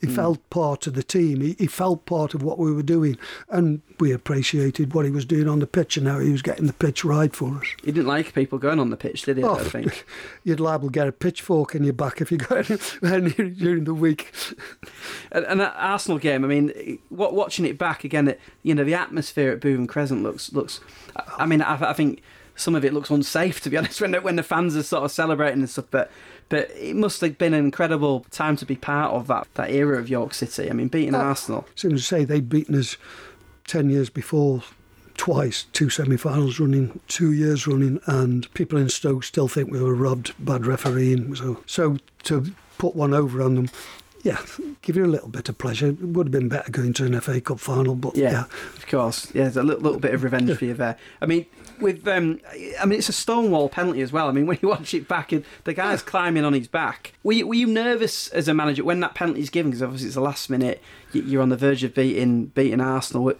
[0.00, 0.14] He hmm.
[0.14, 1.40] felt part of the team.
[1.40, 5.24] He, he felt part of what we were doing, and we appreciated what he was
[5.24, 7.66] doing on the pitch and how he was getting the pitch right for us.
[7.82, 9.42] He didn't like people going on the pitch, did he?
[9.42, 10.06] I Oh, don't think.
[10.44, 12.70] You'd liable get a pitchfork in your back if you got
[13.02, 14.32] any during the week.
[15.32, 18.94] And, and that Arsenal game, I mean, what, watching it back again, you know, the
[18.94, 20.80] atmosphere at Bootham Crescent looks looks.
[21.16, 22.22] I, I mean, I, I think
[22.54, 25.04] some of it looks unsafe to be honest when the, when the fans are sort
[25.04, 25.86] of celebrating and stuff.
[25.90, 26.10] But
[26.48, 29.98] but it must have been an incredible time to be part of that that era
[29.98, 30.70] of York City.
[30.70, 31.18] I mean, beating Oh.
[31.20, 31.66] Arsenal.
[31.74, 32.96] Seems to say they'd beaten us
[33.66, 34.62] 10 years before,
[35.16, 39.82] twice, two semi finals running, two years running, and people in Stoke still think we
[39.82, 41.34] were robbed, bad refereeing.
[41.34, 43.68] So, so to put one over on them,
[44.22, 44.38] yeah,
[44.82, 45.88] give you a little bit of pleasure.
[45.88, 48.44] It would have been better going to an FA Cup final, but Yeah, yeah.
[48.76, 49.26] of course.
[49.34, 50.96] Yeah, there's a little, little bit of revenge for you there.
[51.20, 51.46] I mean,
[51.80, 52.40] with um,
[52.80, 54.28] I mean, it's a stonewall penalty as well.
[54.28, 57.12] I mean, when you watch it back, and the guy's climbing on his back.
[57.22, 59.70] Were you, were you nervous as a manager when that penalty is given?
[59.70, 60.82] Because obviously it's the last minute.
[61.12, 63.32] you- You're on the verge of beating beating Arsenal,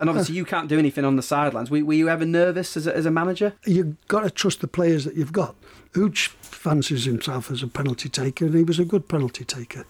[0.00, 1.70] and obviously you can't do anything on the sidelines.
[1.70, 3.54] Were, were you ever nervous as a, as a manager?
[3.66, 5.54] You've got to trust the players that you've got.
[5.94, 9.84] Hooch fancies himself as a penalty taker, and he was a good penalty taker.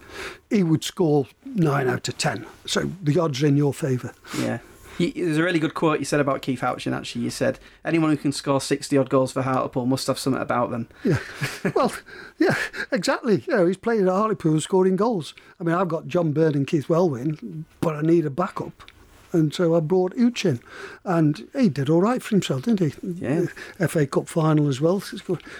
[0.49, 4.13] He would score nine out of ten, so the odds are in your favour.
[4.39, 4.59] Yeah.
[4.99, 6.93] You, there's a really good quote you said about Keith Houchin.
[6.93, 10.41] Actually, you said anyone who can score sixty odd goals for Hartlepool must have something
[10.41, 10.87] about them.
[11.03, 11.19] Yeah,
[11.75, 11.93] well,
[12.37, 12.55] yeah,
[12.91, 13.43] exactly.
[13.47, 15.33] Know, he's playing at Hartlepool, scoring goals.
[15.59, 18.83] I mean, I've got John Byrne and Keith Walwyn, but I need a backup.
[19.31, 20.59] And so I brought Ooch in,
[21.03, 23.25] and he did all right for himself, didn't he?
[23.25, 23.45] Yeah.
[23.87, 25.03] FA Cup final as well.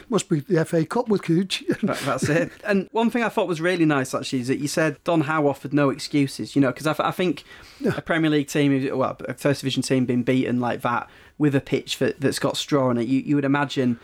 [0.09, 1.63] Must be the FA Cup with Cooch.
[1.83, 2.51] That, that's it.
[2.63, 5.47] And one thing I thought was really nice actually is that you said Don Howe
[5.47, 6.55] offered no excuses.
[6.55, 7.43] You know, because I, I, think
[7.79, 7.93] yeah.
[7.95, 11.61] a Premier League team, well, a First Division team being beaten like that with a
[11.61, 13.99] pitch that, that's got straw on it, you, you would imagine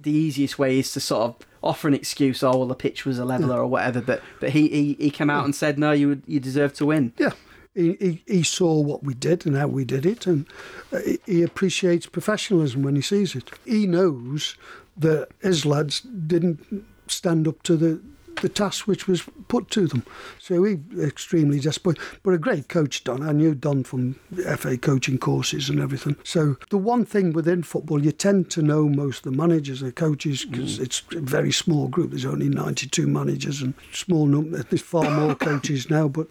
[0.00, 2.42] the easiest way is to sort of offer an excuse.
[2.42, 3.60] Oh well, the pitch was a leveler yeah.
[3.60, 4.00] or whatever.
[4.00, 5.44] But but he, he he came out yeah.
[5.46, 7.12] and said no, you you deserve to win.
[7.18, 7.32] Yeah,
[7.74, 10.46] he, he, he, saw what we did and how we did it, and
[10.92, 13.50] uh, he appreciates professionalism when he sees it.
[13.64, 14.56] He knows
[14.96, 18.00] that his lads didn't stand up to the
[18.40, 20.04] the task which was put to them.
[20.38, 23.22] So he extremely desperate, but a great coach, Don.
[23.22, 24.14] I knew Don from
[24.56, 26.16] FA coaching courses and everything.
[26.24, 29.94] So the one thing within football, you tend to know most of the managers and
[29.94, 30.82] coaches because mm.
[30.82, 32.10] it's a very small group.
[32.10, 34.62] There's only 92 managers and small number.
[34.62, 36.26] There's far more coaches now, but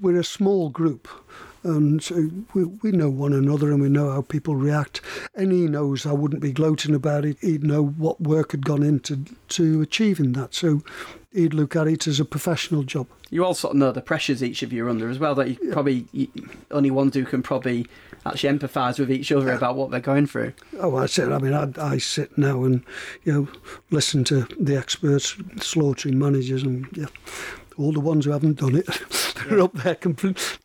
[0.00, 1.08] we're a small group
[1.64, 5.00] and so we, we know one another and we know how people react.
[5.34, 7.36] And he knows I wouldn't be gloating about it.
[7.40, 10.54] He'd know what work had gone into to achieving that.
[10.54, 10.82] So
[11.32, 13.06] he'd look at it as a professional job.
[13.30, 15.34] You all sort of know the pressures each of you are under as well.
[15.34, 15.72] That you yeah.
[15.72, 16.28] probably you,
[16.70, 17.86] only ones who can probably
[18.24, 20.54] actually empathise with each other about what they're going through.
[20.80, 21.30] Oh, I said.
[21.32, 22.82] I mean, I, I sit now and
[23.24, 23.48] you know
[23.90, 27.06] listen to the experts slaughtering managers and yeah,
[27.78, 28.86] all the ones who haven't done it,
[29.48, 29.64] they're yeah.
[29.64, 29.94] up there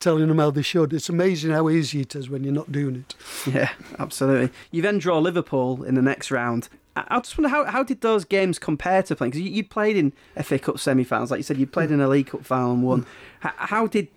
[0.00, 0.92] telling them how they should.
[0.92, 3.14] It's amazing how easy it is when you're not doing it.
[3.46, 4.50] Yeah, absolutely.
[4.70, 6.68] You then draw Liverpool in the next round.
[6.96, 9.32] I just wonder how, how did those games compare to playing?
[9.32, 10.12] Because you, you played in
[10.42, 13.06] FA Cup semi-finals, like you said, you played in a League Cup final and won.
[13.40, 14.08] How, how did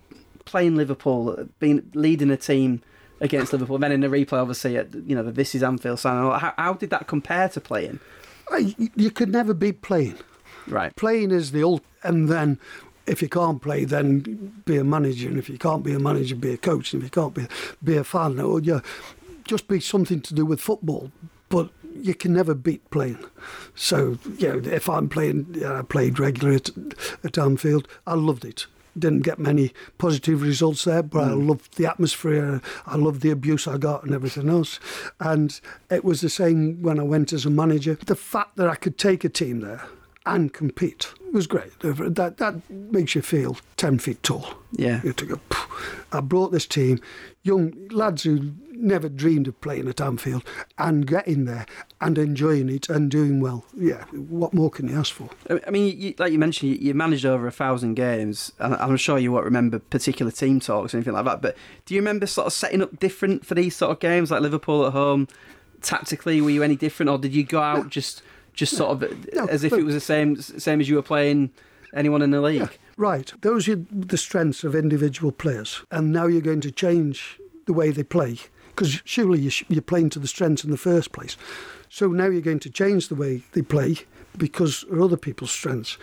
[0.44, 2.82] playing Liverpool, being leading a team
[3.20, 6.16] against Liverpool, then in the replay, obviously, at, you know, the This Is Anfield sign,
[6.38, 7.98] how, how did that compare to playing?
[8.96, 10.18] You could never beat playing.
[10.66, 10.94] Right.
[10.96, 12.58] Playing is the old, and then
[13.08, 16.36] if you can't play, then be a manager, and if you can't be a manager,
[16.36, 17.46] be a coach, and if you can't be
[17.82, 18.80] be a fan, or yeah,
[19.44, 21.10] just be something to do with football.
[21.48, 23.24] But you can never beat playing.
[23.74, 26.70] So yeah, if I'm playing, yeah, I played regularly at,
[27.24, 27.88] at Anfield.
[28.06, 28.66] I loved it.
[28.98, 31.30] Didn't get many positive results there, but mm.
[31.30, 32.60] I loved the atmosphere.
[32.86, 34.80] I loved the abuse I got and everything else.
[35.20, 37.94] And it was the same when I went as a manager.
[37.94, 39.88] The fact that I could take a team there
[40.26, 41.12] and compete.
[41.26, 41.78] It was great.
[41.80, 44.54] That that makes you feel ten feet tall.
[44.72, 45.00] Yeah.
[45.02, 45.40] You to go.
[46.12, 47.00] I brought this team,
[47.42, 50.44] young lads who never dreamed of playing at Anfield,
[50.78, 51.66] and getting there
[52.00, 53.64] and enjoying it and doing well.
[53.76, 54.04] Yeah.
[54.12, 55.28] What more can you ask for?
[55.66, 59.18] I mean, you, like you mentioned, you managed over a thousand games, and I'm sure
[59.18, 61.42] you won't remember particular team talks or anything like that.
[61.42, 61.56] But
[61.86, 64.86] do you remember sort of setting up different for these sort of games, like Liverpool
[64.86, 65.28] at home?
[65.82, 68.22] Tactically, were you any different, or did you go out just?
[68.58, 71.50] Just sort of no, as if it was the same same as you were playing
[71.94, 72.60] anyone in the league.
[72.60, 73.32] Yeah, right.
[73.40, 77.90] Those are the strengths of individual players, and now you're going to change the way
[77.90, 78.38] they play
[78.70, 81.36] because surely you're playing to the strengths in the first place.
[81.88, 83.96] So now you're going to change the way they play
[84.38, 85.98] because of other people's strengths.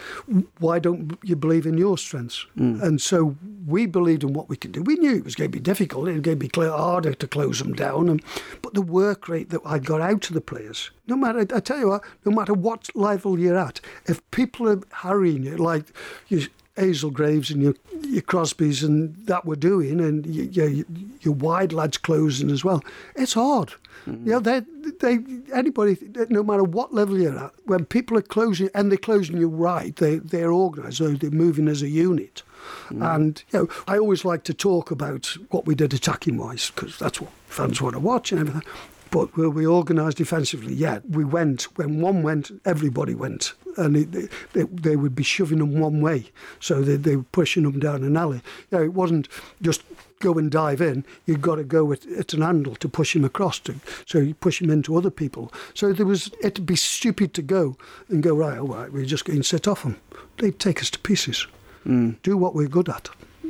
[0.60, 2.46] Why don't you believe in your strengths?
[2.58, 2.82] Mm.
[2.82, 4.82] And so we believed in what we could do.
[4.84, 6.08] We knew it was going to be difficult.
[6.08, 8.10] It was going to be harder to close them down.
[8.10, 8.22] And,
[8.62, 11.80] but the work rate that I got out to the players, no matter, I tell
[11.80, 15.86] you what, no matter what level you're at, if people are harrying you, like
[16.28, 20.86] you, Haslegraves and your, your Crosbys and that we're doing, and your, your,
[21.22, 22.84] your wide lads closing as well,
[23.16, 23.74] it's hard.
[24.06, 24.26] Mm.
[24.26, 24.62] You know, they,
[25.00, 25.20] they,
[25.54, 25.98] anybody,
[26.30, 29.96] no matter what level you're at, when people are closing and they're closing you right,
[29.96, 32.44] they, they're organised, so they're moving as a unit.
[32.90, 33.16] Mm.
[33.16, 36.98] And you know, I always like to talk about what we did attacking wise because
[37.00, 38.70] that's what fans want to watch and everything.
[39.12, 40.74] But were we organised defensively?
[40.74, 41.64] Yeah, we went.
[41.78, 43.54] When one went, everybody went.
[43.78, 46.32] And it, they, they would be shoving them one way.
[46.60, 48.42] So they, they were pushing them down an alley.
[48.72, 49.28] You know, it wasn't
[49.62, 49.84] just
[50.20, 53.24] go and dive in, you've got to go at, at an angle to push him
[53.24, 53.60] across.
[53.60, 53.76] To,
[54.06, 55.52] so you push him into other people.
[55.74, 57.78] So there was it'd be stupid to go
[58.10, 58.58] and go right.
[58.58, 59.98] All right, we're just going to set off them.
[60.38, 61.48] They'd take us to pieces.
[61.86, 62.22] Mm.
[62.24, 63.10] Do what we're good at,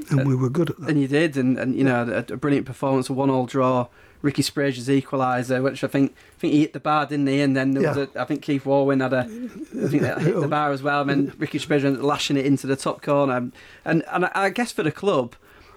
[0.10, 0.90] and uh, we were good at that.
[0.90, 3.88] And you did, and, and you know a, a brilliant performance, a one-all draw.
[4.26, 7.42] Ricky Sbragia's equaliser, which I think I think he hit the bar, didn't he?
[7.42, 7.96] And then there yeah.
[7.96, 10.82] was a, I think Keith Walwyn had a I think that hit the bar as
[10.82, 11.02] well.
[11.02, 13.52] And then Ricky Sbragia lashing it into the top corner,
[13.86, 15.36] and and I guess for the club,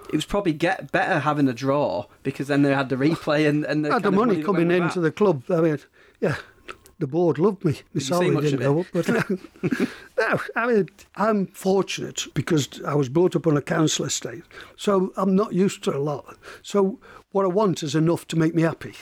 [0.09, 3.67] it was probably get better having a draw because then they had the replay and
[3.67, 5.43] and the, had the money, money coming into the club.
[5.51, 5.79] I mean,
[6.19, 6.37] yeah,
[6.99, 7.81] the board loved me.
[7.93, 9.09] My salary didn't go up, but
[10.19, 14.43] no, I mean, I'm fortunate because I was brought up on a council estate,
[14.77, 16.37] so I'm not used to a lot.
[16.63, 16.99] So
[17.33, 18.95] what I want is enough to make me happy.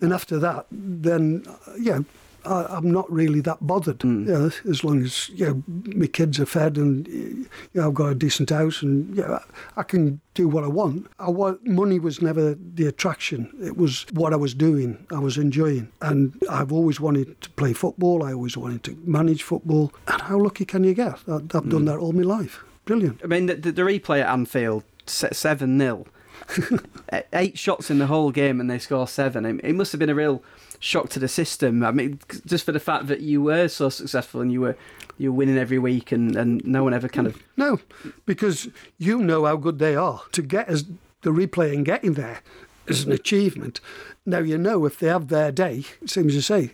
[0.00, 2.00] And after that, then, uh, yeah,
[2.46, 4.02] I, I'm not really that bothered.
[4.02, 4.26] Hmm.
[4.26, 5.62] You know, as long as you know,
[5.94, 9.38] my kids are fed and you know, I've got a decent house and yeah,
[9.76, 11.06] I can do what I want.
[11.18, 11.66] I want.
[11.66, 13.50] Money was never the attraction.
[13.62, 15.06] It was what I was doing.
[15.10, 18.22] I was enjoying, and I've always wanted to play football.
[18.22, 19.92] I always wanted to manage football.
[20.08, 21.18] And how lucky can you get?
[21.28, 21.68] I- I've Hmm.
[21.70, 22.62] done that all my life.
[22.84, 23.20] Brilliant.
[23.24, 26.04] I mean, the, the, the replay at Anfield, seven 0
[27.32, 29.44] eight shots in the whole game, and they score seven.
[29.44, 30.42] It, it must have been a real
[30.78, 31.84] shock to the system.
[31.84, 34.76] I mean, just for the fact that you were so successful and you were
[35.16, 37.80] you were winning every week, and, and no one ever kind of No,
[38.26, 38.68] because
[38.98, 40.22] you know how good they are.
[40.32, 40.84] To get us
[41.22, 42.40] the replay and getting there
[42.86, 43.80] is an achievement.
[44.26, 46.72] Now you know if they have their day, same as you say,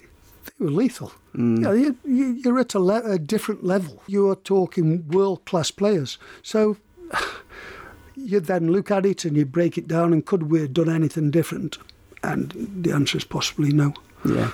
[0.59, 1.13] they were lethal.
[1.35, 1.63] Mm.
[1.63, 4.03] Yeah, you, you're at a, le- a different level.
[4.07, 6.19] You are talking world class players.
[6.43, 6.77] So
[8.25, 10.89] you then look at it and you break it down, and could we have done
[10.89, 11.79] anything different?
[12.23, 12.53] And
[12.83, 13.95] the answer is possibly no.
[14.25, 14.51] Yeah.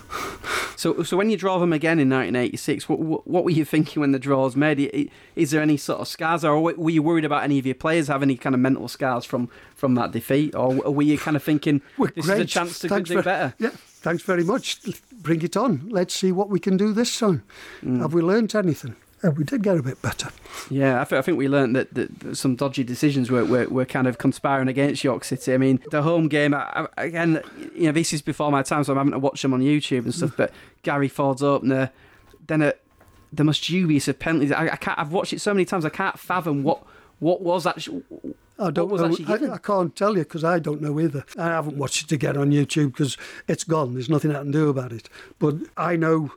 [0.77, 4.01] So, so when you draw them again in 1986, what, what, what were you thinking
[4.01, 5.11] when the draw was made?
[5.35, 8.09] Is there any sort of scars, or were you worried about any of your players
[8.09, 11.43] having any kind of mental scars from, from that defeat, or were you kind of
[11.43, 11.81] thinking
[12.15, 13.55] this is a chance to Thanks do better?
[13.59, 14.81] Yeah, thanks very much.
[15.13, 15.89] Bring it on.
[15.89, 17.43] Let's see what we can do this time.
[17.83, 18.01] Mm.
[18.01, 18.97] Have we learnt anything?
[19.25, 20.29] Uh, we did get a bit better.
[20.71, 23.87] Yeah, I, th- I think we learned that, that, some dodgy decisions were, were, were
[23.87, 25.55] kind of conspiring against York City.
[25.55, 27.43] I mean, the home game, I, I, again,
[27.75, 30.05] you know, this is before my time, so I'm having to watch them on YouTube
[30.05, 30.53] and stuff, but
[30.83, 31.91] Gary Ford's opener,
[32.47, 32.75] then a,
[33.33, 34.53] the most dubious of penalties.
[34.53, 36.83] I, can't, I've watched it so many times, I can't fathom what,
[37.19, 38.03] what was actually.
[38.59, 39.35] I don't was know.
[39.35, 41.25] I, I can't tell you because I don't know either.
[41.39, 43.95] I haven't watched it again on YouTube because it's gone.
[43.95, 45.11] There's nothing I can do about it.
[45.39, 46.33] But I know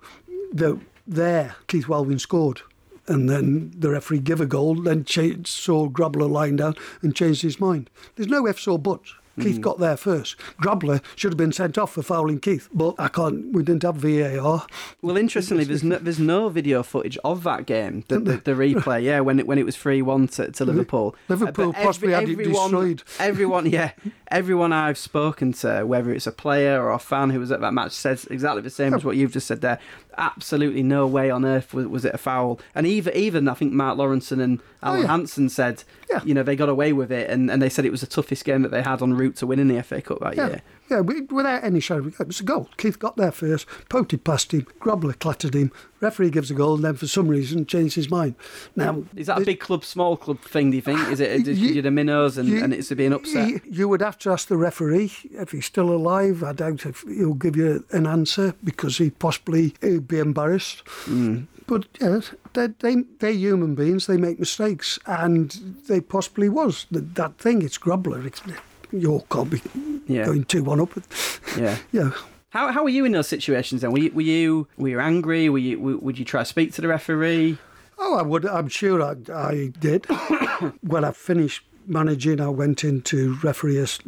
[0.54, 2.62] that there Keith Walwyn scored.
[3.10, 7.42] And then the referee gave a goal, then cha- saw Grobbelaar lying down and changed
[7.42, 7.90] his mind.
[8.16, 9.16] There's no ifs or buts.
[9.40, 10.38] Keith got there first.
[10.62, 13.52] Grobbelaar should have been sent off for fouling Keith, but I can't.
[13.54, 14.66] We didn't have VAR.
[15.02, 19.04] Well, interestingly, there's no, there's no video footage of that game, the, the, the replay.
[19.04, 21.16] Yeah, when it when it was three one to, to Liverpool.
[21.28, 23.04] Liverpool Uh, possibly had it destroyed.
[23.20, 23.92] Everyone, yeah,
[24.30, 27.74] everyone I've spoken to, whether it's a player or a fan who was at that
[27.74, 29.80] match, says exactly the same as what you've just said there.
[30.18, 32.60] Absolutely no way on earth was, was it a foul.
[32.76, 35.08] And even even I think Mark Lawrenson and Alan Oh, yeah.
[35.08, 36.22] Hansen said, Yeah.
[36.26, 38.44] you know, they got away with it, and, and they said it was the toughest
[38.46, 40.62] game that they had on route to winning the FA Cup that Yeah, year.
[40.90, 42.22] yeah, we- without any shadow of a doubt.
[42.22, 42.70] It was a goal.
[42.78, 45.72] Keith got there first, poked past him, Grobbelaar clattered him,
[46.02, 48.36] referee gives a goal, and then for some reason changed his mind.
[48.76, 50.72] Now, Is that a big club, small club thing?
[50.72, 51.00] Do you think?
[51.10, 53.48] Is it because You- you're the minnows and, you- and it's being upset?
[53.50, 56.44] You, you would have to ask the referee if he's still alive.
[56.44, 60.84] I doubt if he'll give you an answer because he possibly he'd be embarrassed.
[61.06, 61.48] Mm.
[61.68, 64.08] But yes, they, they, they're human beings.
[64.08, 65.52] They make mistakes, and
[65.88, 67.62] they possibly was that, that thing.
[67.62, 68.26] It's Grobbelaar.
[68.26, 68.42] It's,
[68.92, 69.62] York can't be
[70.08, 70.26] Yeah.
[70.26, 70.92] going two one up.
[71.58, 71.78] Yeah.
[71.92, 72.12] Yeah.
[72.52, 73.92] How how were you in those situations then?
[73.92, 75.50] Were you were you, were you angry?
[75.50, 77.58] Were you w- would you try to speak to the referee?
[78.00, 78.46] Oh, I would.
[78.46, 80.06] I'm sure I, I did.
[80.82, 84.00] when I finished managing, I went into referee ass-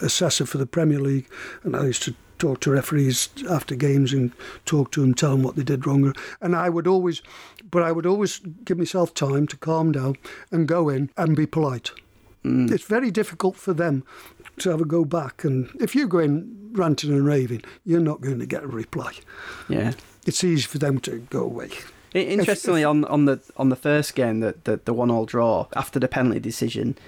[0.00, 1.28] assessor for the Premier League,
[1.64, 4.30] and I used to talk to referees after games and
[4.66, 6.14] talk to them, tell them what they did wrong.
[6.40, 7.22] And I would always,
[7.70, 10.16] but I would always give myself time to calm down
[10.52, 11.90] and go in and be polite.
[12.44, 12.70] Mm.
[12.70, 14.04] It's very difficult for them
[14.58, 18.38] to have a go back, and if you're going ranting and raving, you're not going
[18.38, 19.12] to get a reply.
[19.68, 19.92] Yeah.
[20.26, 21.70] It's easy for them to go away.
[22.12, 26.00] Interestingly, on, on the on the first game, the the, the one all draw after
[26.00, 26.98] the penalty decision,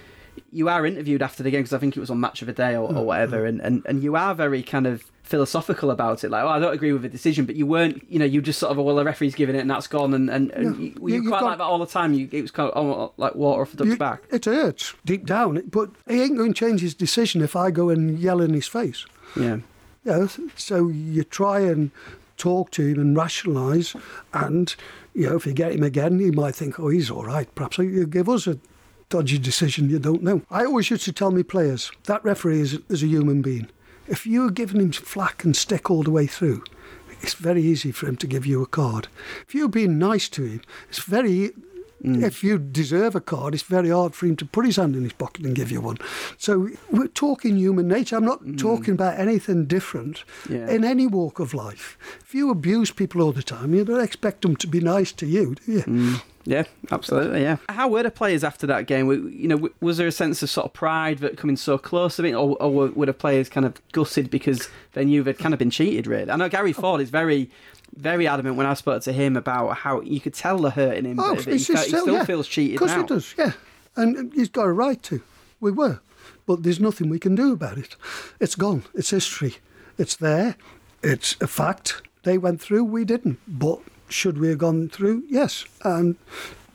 [0.53, 2.53] you are interviewed after the game because I think it was on Match of the
[2.53, 3.49] Day or, or mm, whatever, mm.
[3.49, 6.31] and, and, and you are very kind of philosophical about it.
[6.31, 8.59] Like, oh, I don't agree with the decision, but you weren't, you know, you just
[8.61, 10.83] sort of, oh, well, the referee's giving it and that's gone, and, and, and Yeah.
[10.83, 12.13] you, You- you quite got- like that all the time.
[12.13, 14.23] You, it was kind of oh, like water off a duck's You- back.
[14.31, 17.89] It hurts deep down, but he ain't going to change his decision if I go
[17.89, 19.07] and yell in his face.
[19.35, 19.59] Yeah.
[20.05, 20.27] Yeah,
[20.57, 21.91] so you try and
[22.37, 23.95] talk to him and rationalise,
[24.35, 24.75] and
[25.15, 27.49] you know if you get him again, he might think, oh, he's all right.
[27.55, 28.59] Perhaps he'll give us a
[29.09, 29.89] dodgy decision.
[29.89, 30.43] You don't know.
[30.51, 33.69] I always used to tell me players that referee is, is a human being.
[34.09, 36.65] If you're giving him flack and stick all the way through,
[37.21, 39.09] it's very easy for him to give you a card.
[39.47, 41.53] If you're being nice to him, it's very.
[42.05, 42.23] Mm.
[42.23, 45.05] If you deserve a card, it's very hard for him to put his hand in
[45.05, 45.99] his pocket and give you one.
[46.37, 48.17] So we're talking human nature.
[48.17, 48.59] I'm not mm.
[48.59, 50.69] talking about anything different Yeah.
[50.69, 51.97] in any walk of life.
[52.21, 55.27] If you abuse people all the time, you don't expect them to be nice to
[55.27, 55.83] you, do you?
[55.83, 56.23] Mm.
[56.45, 57.43] Yeah, absolutely.
[57.43, 57.59] Yeah.
[57.69, 59.09] How were the players after that game?
[59.33, 62.25] You know, was there a sense of sort of pride that coming so close to
[62.25, 65.55] it, or, or were, were the players kind of gutted because they knew they'd kind
[65.55, 66.07] of been cheated?
[66.09, 66.81] Really, I know Gary oh.
[66.81, 67.49] Ford is very,
[67.95, 71.05] very adamant when I spoke to him about how you could tell the hurt in
[71.05, 71.21] him.
[71.21, 72.25] Oh, he, it's he still yeah.
[72.25, 73.01] feels cheated Of course now.
[73.03, 73.53] he does, yeah.
[73.97, 75.23] And he's got a right to.
[75.61, 76.01] We were.
[76.47, 77.97] but there's nothing we can do about it.
[78.41, 78.85] It's gone.
[78.95, 79.57] It's history.
[79.99, 80.57] It's there.
[81.03, 82.03] It's a fact.
[82.23, 83.39] They went through, we didn't.
[83.47, 85.25] But should we have gone through?
[85.29, 85.65] Yes.
[85.85, 86.17] And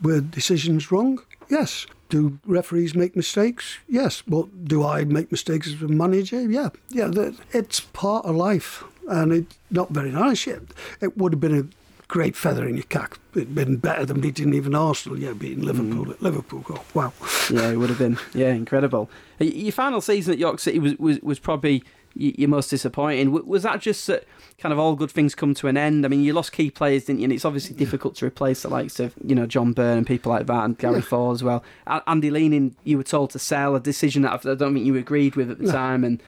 [0.02, 1.20] were decisions wrong?
[1.48, 1.86] Yes.
[2.08, 3.78] Do referees make mistakes?
[3.88, 4.22] Yes.
[4.26, 6.40] But do I make mistakes as a manager?
[6.48, 6.70] Yeah.
[6.90, 7.10] Yeah.
[7.52, 8.84] It's part of life.
[9.08, 10.60] And it's not very nice yet.
[11.00, 11.64] It would have been a
[12.08, 13.14] great feather in your cap.
[13.34, 16.10] It'd been better than beating even Arsenal, yeah, beating Liverpool mm.
[16.12, 16.64] at Liverpool.
[16.70, 17.12] Oh, wow.
[17.50, 18.18] Yeah, it would have been.
[18.34, 19.10] Yeah, incredible.
[19.38, 21.84] Your final season at York City was, was, was probably
[22.14, 23.30] your most disappointing.
[23.46, 24.24] Was that just that
[24.58, 26.04] kind of all good things come to an end?
[26.04, 27.24] I mean, you lost key players, didn't you?
[27.24, 30.32] And it's obviously difficult to replace the likes of, you know, John Byrne and people
[30.32, 31.00] like that and Gary yeah.
[31.02, 31.62] Ford as well.
[32.06, 35.36] Andy Leaning, you were told to sell, a decision that I don't think you agreed
[35.36, 36.02] with at the time.
[36.02, 36.22] And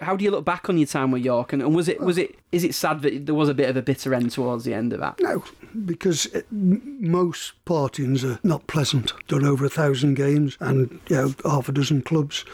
[0.00, 1.52] how do you look back on your time with York?
[1.52, 3.76] And, and was it, was it, is it sad that there was a bit of
[3.76, 5.20] a bitter end towards the end of that?
[5.20, 5.44] No,
[5.84, 9.12] because it, most partings are not pleasant.
[9.28, 12.44] Done over a thousand games and, you know, half a dozen clubs.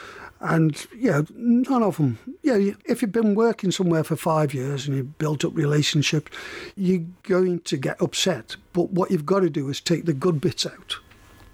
[0.45, 2.18] And yeah, none of them.
[2.42, 6.30] Yeah, if you've been working somewhere for five years and you've built up relationships,
[6.76, 8.57] you're going to get upset.
[8.74, 10.99] But what you've got to do is take the good bits out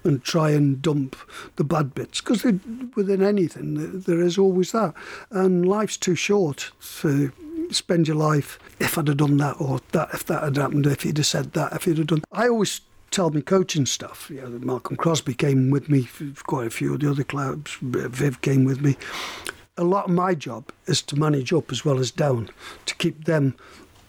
[0.03, 1.15] and try and dump
[1.55, 4.95] the bad bits because within anything there is always that
[5.31, 7.31] and life's too short to
[7.71, 11.05] spend your life if I'd have done that or that if that had happened if
[11.05, 12.81] you'd have said that if you'd have done I always
[13.11, 14.31] tell me coaching stuff.
[14.31, 16.09] You know, Malcolm Crosby came with me,
[16.45, 17.77] quite a few of the other clubs.
[17.81, 18.97] Viv came with me.
[19.77, 22.51] A lot of my job is to manage up as well as down,
[22.87, 23.55] to keep them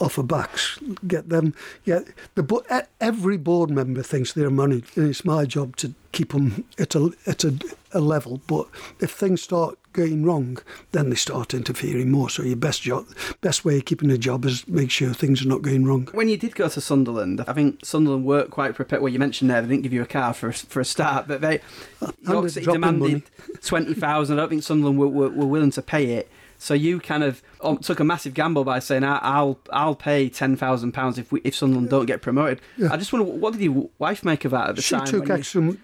[0.01, 1.53] off of backs, get them.
[1.85, 2.01] Yeah,
[2.35, 6.95] the every board member thinks they're money, and it's my job to keep them at
[6.95, 7.57] a at a,
[7.93, 8.41] a level.
[8.47, 8.67] But
[8.99, 10.57] if things start going wrong,
[10.91, 12.29] then they start interfering more.
[12.29, 13.05] So your best job,
[13.41, 16.09] best way of keeping a job is make sure things are not going wrong.
[16.13, 19.01] When you did go to Sunderland, I think Sunderland worked quite prepared.
[19.01, 21.41] Well, you mentioned there they didn't give you a car for for a start, but
[21.41, 21.59] they
[22.01, 23.23] uh, York City demanded
[23.61, 24.37] twenty thousand.
[24.37, 26.29] I don't think Sunderland were, were, were willing to pay it.
[26.61, 30.55] So you kind of um, took a massive gamble by saying, "I'll I'll pay ten
[30.55, 32.93] thousand pounds if we, if Sunderland don't get promoted." Yeah.
[32.93, 35.07] I just wonder what did your wife make of that at the she time?
[35.07, 35.79] She took extra you...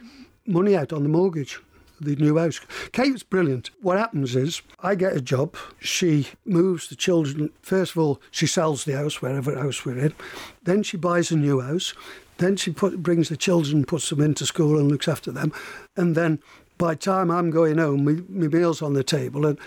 [0.46, 1.60] money out on the mortgage
[2.00, 2.62] the new house.
[2.92, 3.72] Kate's brilliant.
[3.82, 5.56] What happens is I get a job.
[5.80, 7.50] She moves the children.
[7.64, 10.14] First of all, she sells the house wherever house we're in.
[10.62, 11.96] Then she buys a new house.
[12.38, 15.52] Then she put, brings the children, puts them into school, and looks after them.
[15.96, 16.38] And then
[16.78, 19.58] by the time I'm going home, my, my meal's on the table, and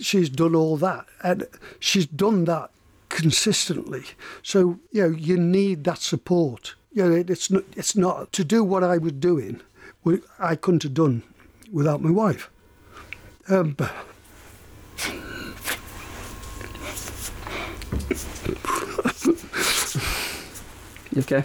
[0.00, 1.06] she's done all that.
[1.22, 1.46] And
[1.78, 2.70] she's done that
[3.08, 4.04] consistently.
[4.42, 6.74] So, you know, you need that support.
[6.92, 9.60] You know, it's not, it's not to do what I was doing,
[10.38, 11.22] I couldn't have done
[11.72, 12.50] without my wife.
[13.48, 13.76] Um,
[21.16, 21.44] okay.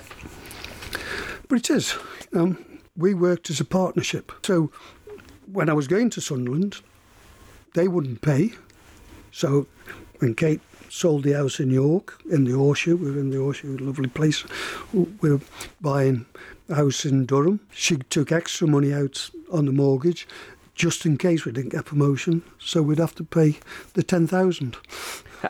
[1.48, 1.96] But it is.
[2.34, 4.32] Um, we worked as a partnership.
[4.46, 4.72] So
[5.52, 6.82] when I was going to Sunderland,
[7.74, 8.52] they wouldn't pay.
[9.32, 9.68] So
[10.20, 13.78] when Kate sold the house in York, in the Horseshoe, we were in the Horseshoe,
[13.78, 14.44] a lovely place.
[14.94, 15.42] We were
[15.80, 16.26] buying
[16.70, 17.62] a house in Durham.
[17.74, 20.28] She took extra money out on the mortgage
[20.76, 22.44] just in case we didn't get promotion.
[22.60, 23.60] So we'd have to pay
[23.94, 24.78] the 10,000.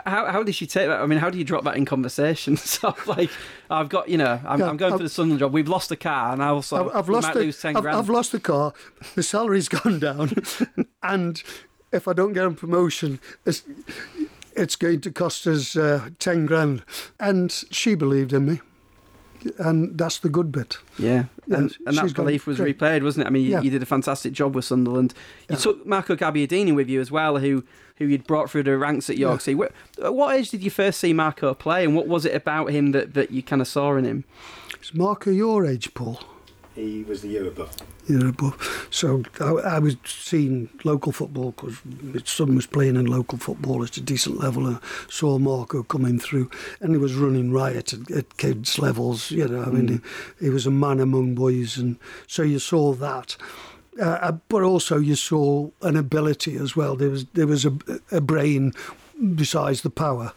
[0.05, 1.01] How, how did she take that?
[1.01, 2.57] I mean, how do you drop that in conversation?
[2.71, 3.29] So, like,
[3.69, 5.53] I've got, you know, I'm, yeah, I'm going I've, for the Sunderland job.
[5.53, 7.97] We've lost a car, and I also I've, I've lost the, lose 10 I've, grand.
[7.97, 8.73] I've lost the car.
[9.15, 10.31] The salary's gone down,
[11.03, 11.43] and
[11.91, 13.63] if I don't get a promotion, it's,
[14.55, 16.83] it's going to cost us uh, 10 grand.
[17.19, 18.61] And she believed in me
[19.57, 20.77] and that's the good bit.
[20.97, 23.27] Yeah, and, and that belief was replayed, wasn't it?
[23.27, 23.61] I mean, you, yeah.
[23.61, 25.13] you, did a fantastic job with Sunderland.
[25.49, 25.61] You yeah.
[25.61, 27.63] took Marco Gabbiadini with you as well, who
[27.97, 29.59] who you'd brought through the ranks at York City.
[29.59, 30.09] Yeah.
[30.09, 33.13] What age did you first see Marco play, and what was it about him that,
[33.13, 34.23] that you kind of saw in him?
[34.81, 36.21] Is Marco your age, Paul?
[36.75, 37.75] He was the year above.
[38.07, 38.87] Year above.
[38.89, 43.83] So I, I was seeing local football because my son was playing in local football
[43.83, 46.49] at a decent level and saw Marco coming through
[46.79, 49.31] and he was running riot at, at kids' levels.
[49.31, 50.03] You know, I mean, mm.
[50.39, 51.77] he, he, was a man among boys.
[51.77, 53.35] And so you saw that.
[53.99, 56.95] Uh, uh, but also you saw an ability as well.
[56.95, 57.73] There was there was a,
[58.11, 58.71] a brain
[59.35, 60.31] besides the power,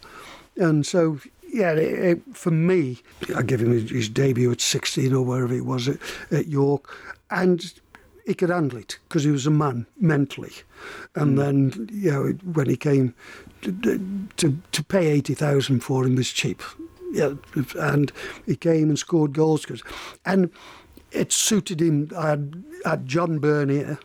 [0.56, 1.20] and so
[1.54, 2.98] yeah, it, it, for me,
[3.34, 5.98] I gave him his, debut at 16 or wherever it was at,
[6.32, 6.92] at York,
[7.30, 7.72] and
[8.26, 10.52] he could handle it because he was a man mentally.
[11.14, 11.40] And mm.
[11.40, 13.14] then, you know, when he came
[13.62, 16.60] to, to, to pay 80,000 for him was cheap.
[17.12, 17.34] Yeah,
[17.78, 18.10] and
[18.44, 19.64] he came and scored goals.
[19.64, 19.84] Cause,
[20.26, 20.50] and
[21.12, 22.10] it suited him.
[22.16, 24.00] I had, I had John Byrne here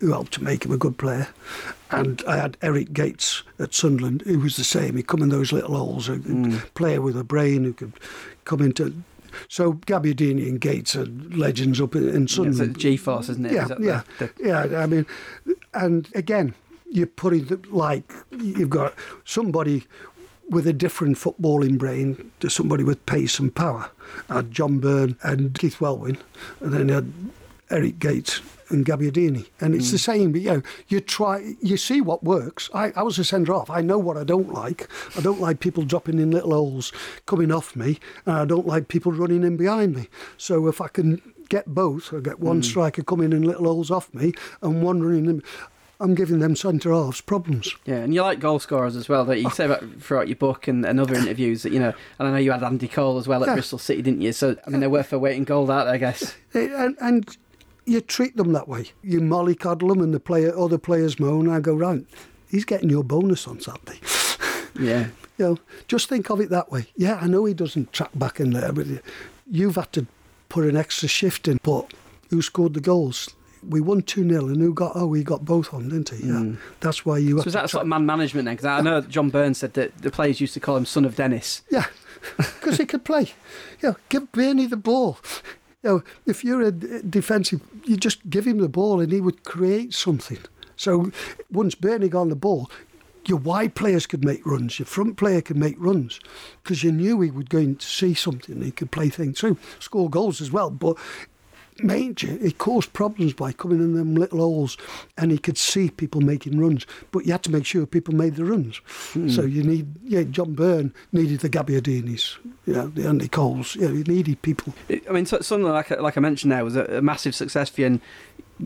[0.00, 1.28] who helped to make him a good player.
[1.90, 4.96] And I had Eric Gates at Sunderland, who was the same.
[4.96, 6.74] He'd come in those little holes, a mm.
[6.74, 7.92] player with a brain who could
[8.44, 8.94] come into.
[9.48, 12.72] So Gabbiadini and Gates are legends up in, in Sunderland.
[12.72, 13.52] It's G-Force, isn't it?
[13.52, 14.44] Yeah, is yeah, the, the...
[14.44, 14.82] yeah.
[14.82, 15.06] I mean,
[15.74, 16.54] And again,
[16.90, 18.94] you're putting the, like you've got
[19.24, 19.84] somebody
[20.48, 23.90] with a different footballing brain to somebody with pace and power.
[24.28, 26.18] I had John Byrne and Keith Walwyn,
[26.60, 27.12] and then I had
[27.70, 28.40] Eric Gates
[28.70, 29.46] and Gabbiadini.
[29.60, 30.20] And it's the hmm.
[30.20, 32.70] same, but you know, you try, you see what works.
[32.74, 33.70] I, I was a centre off.
[33.70, 34.88] I know what I don't like.
[35.16, 36.92] I don't like people dropping in little holes
[37.26, 40.08] coming off me, and I don't like people running in behind me.
[40.36, 42.62] So if I can get both, I get one hmm.
[42.62, 45.42] striker coming in little holes off me and one running in.
[46.02, 47.74] I'm giving them centre halves problems.
[47.84, 49.26] Yeah, and you like goal scorers as well.
[49.26, 51.92] That you say about throughout your book and, and other interviews that you know.
[52.18, 53.54] And I know you had Andy Cole as well at Yeah.
[53.54, 54.32] Bristol City, didn't you?
[54.32, 55.90] So I mean, they're worth weight in gold, aren't?
[55.90, 56.34] I guess.
[56.54, 57.36] And, and
[57.90, 58.86] you treat them that way.
[59.02, 61.48] You mollycoddle them, and the player, other players moan.
[61.48, 62.06] I go right.
[62.48, 64.00] He's getting your bonus on Saturday.
[64.78, 65.08] Yeah.
[65.36, 66.86] You know, just think of it that way.
[66.96, 68.86] Yeah, I know he doesn't track back in there, but
[69.50, 70.06] you've had to
[70.48, 71.58] put an extra shift in.
[71.62, 71.92] But
[72.30, 73.28] who scored the goals?
[73.68, 76.28] We won 2 0, and who got, oh, he got both on, didn't he?
[76.28, 76.38] Yeah.
[76.38, 76.54] Hmm.
[76.78, 78.54] That's why you So is that sort of man management then?
[78.54, 81.16] Because I know John Burns said that the players used to call him son of
[81.16, 81.62] Dennis.
[81.68, 81.86] Yeah,
[82.36, 83.32] because he could play.
[83.82, 85.18] Know, give Bernie the ball.
[85.82, 89.44] You know, if you're a defensive, you just give him the ball and he would
[89.44, 90.38] create something.
[90.76, 91.10] So
[91.50, 92.70] once Bernie got on the ball,
[93.26, 96.20] your wide players could make runs, your front player could make runs,
[96.62, 98.62] because you knew he would go in to see something.
[98.62, 100.70] He could play things through, score goals as well.
[100.70, 100.96] But
[101.82, 104.76] Major, it caused problems by coming in them little holes,
[105.16, 106.86] and he could see people making runs.
[107.10, 108.80] But you had to make sure people made the runs.
[109.12, 109.28] Hmm.
[109.28, 113.76] So you need, yeah, John Byrne needed the Gabbiadinis, yeah, the Andy Coles.
[113.76, 114.74] Yeah, you needed people.
[114.88, 117.80] I mean, so- something like like I mentioned there was a, a massive success for
[117.80, 117.86] you.
[117.86, 118.00] And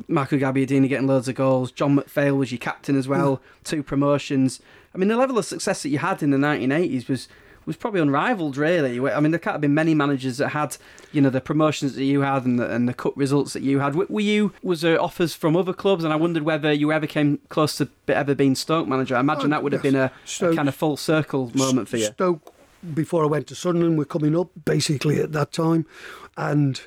[0.08, 1.70] Marco Gabbiadini getting loads of goals.
[1.70, 3.40] John McPhail was your captain as well.
[3.62, 4.60] Two promotions.
[4.94, 7.28] I mean, the level of success that you had in the 1980s was
[7.66, 8.98] was probably unrivaled, really.
[9.10, 10.76] I mean, there can't have been many managers that had,
[11.12, 13.78] you know, the promotions that you had and the, and the cup results that you
[13.80, 13.94] had.
[13.94, 14.52] Were you?
[14.62, 16.04] Was there offers from other clubs?
[16.04, 19.16] And I wondered whether you ever came close to ever being Stoke manager.
[19.16, 19.92] I imagine Oh, that would have yes.
[20.38, 22.06] been a, a kind of full circle moment for you.
[22.06, 22.52] Stoke,
[22.94, 25.86] before I went to Sunderland, were coming up basically at that time.
[26.36, 26.80] And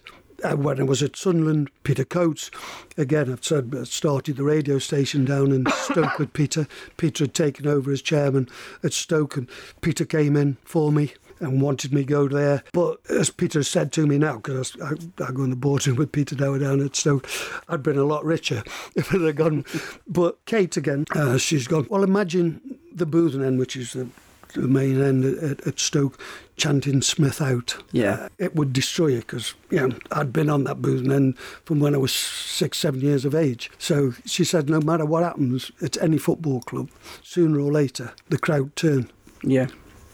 [0.44, 2.52] when I was at Sunderland, Peter Coates,
[2.98, 6.68] again, I've said, uh, started the radio station down in Stoke with Peter.
[6.98, 8.48] Peter had taken over as chairman
[8.84, 9.50] at Stoke, and
[9.82, 11.14] Peter came in for me.
[11.40, 14.94] And wanted me to go there, but as Peter said to me now, because I,
[15.24, 17.30] I go in the boardroom with Peter now down at Stoke,
[17.70, 18.64] I'd been a lot richer
[18.96, 19.64] if I'd have gone.
[20.08, 21.86] But Kate again, uh, she's gone.
[21.92, 24.08] Well, imagine the Boothen end, which is the
[24.54, 26.20] the main end at, at Stoke
[26.58, 27.78] chanting Smith out.
[27.92, 28.14] Yeah.
[28.14, 31.80] Uh, it would destroy you because you know, I'd been on that booth end from
[31.80, 33.72] when I was six, seven years of age.
[33.78, 36.90] So she said, no matter what happens at any football club,
[37.22, 39.10] sooner or later the crowd turn.
[39.44, 39.68] Yeah.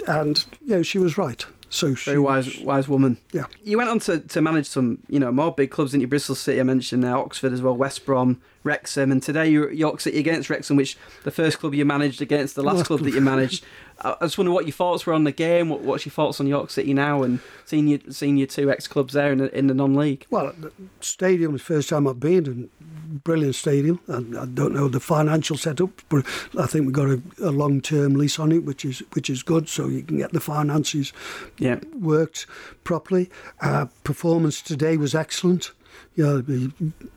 [0.07, 1.45] And you know, she was right.
[1.73, 3.17] So she Very wise, wise woman.
[3.31, 3.45] Yeah.
[3.63, 6.07] You went on to, to manage some, you know, more big clubs, didn't you?
[6.07, 9.75] Bristol City, I mentioned uh, Oxford as well, West Brom, Wrexham, and today you're at
[9.75, 12.99] York City against Wrexham, which the first club you managed against the last Last club
[13.01, 13.65] that you managed.
[14.02, 15.70] I just wonder what your thoughts were on the game.
[15.70, 18.88] What, what's your thoughts on York City now, and seeing your seeing your two ex
[18.88, 20.26] clubs there in the, in the non-league?
[20.30, 24.00] Well, the stadium was the first time I've been, and brilliant stadium.
[24.10, 26.26] I, I don't know the financial setup, but
[26.58, 29.70] I think we've got a, a long-term lease on it, which is which is good,
[29.70, 31.14] so you can get the finances
[31.58, 31.80] Yeah.
[31.98, 32.46] worked
[32.84, 33.30] properly.
[33.62, 35.72] Uh, performance today was excellent.
[36.16, 36.41] Yeah,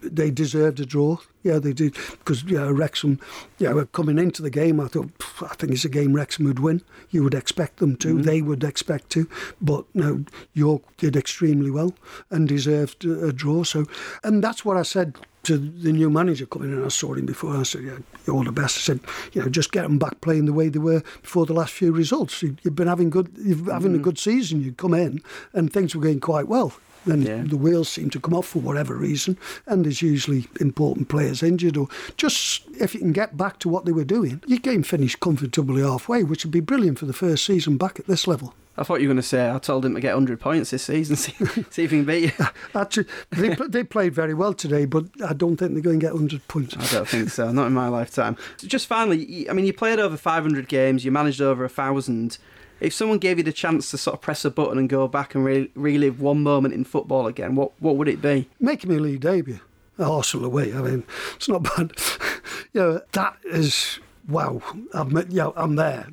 [0.02, 1.18] they, deserved a draw.
[1.42, 3.20] Yeah, they did because yeah, Wrexham.
[3.58, 5.10] Yeah, were coming into the game, I thought
[5.42, 6.82] I think it's a game Wrexham would win.
[7.10, 8.08] You would expect them to.
[8.08, 8.22] Mm-hmm.
[8.22, 9.28] They would expect to,
[9.60, 10.24] but no,
[10.54, 11.94] York did extremely well
[12.30, 13.64] and deserved a, draw.
[13.64, 13.84] So,
[14.24, 16.84] and that's what I said to the new manager coming in.
[16.84, 17.56] I saw him before.
[17.56, 19.00] I said, "Yeah, you're all the best." I said,
[19.32, 21.92] "You know, just get them back playing the way they were before the last few
[21.92, 22.42] results.
[22.42, 24.02] You, you've been having good, you've having a mm.
[24.02, 24.62] good season.
[24.62, 25.22] You come in
[25.52, 26.72] and things were going quite well."
[27.06, 27.42] Then Yeah.
[27.46, 31.76] the wheels seem to come off for whatever reason, and there's usually important players injured,
[31.76, 35.20] or just if you can get back to what they were doing, your game finished
[35.20, 38.54] comfortably halfway, which would be brilliant for the first season back at this level.
[38.78, 40.82] I thought you were going to say I told him to get 100 points this
[40.82, 41.32] season, see,
[41.70, 42.46] see if he can beat you.
[42.74, 46.12] Actually, they, they played very well today, but I don't think they're going to get
[46.12, 46.76] 100 points.
[46.76, 47.50] I don't think so.
[47.52, 48.36] Not in my lifetime.
[48.58, 51.04] So just finally, I mean, you played over 500 games.
[51.06, 52.36] You managed over a thousand.
[52.80, 55.34] If someone gave you the chance to sort of press a button and go back
[55.34, 58.48] and re- relive one moment in football again, what what would it be?
[58.60, 59.60] making me league debut
[59.98, 60.74] at Arsenal away.
[60.74, 61.04] I mean,
[61.34, 61.92] it's not bad.
[62.72, 63.98] you know, that is
[64.28, 64.60] wow.
[64.92, 66.06] I'm, you know, I'm there.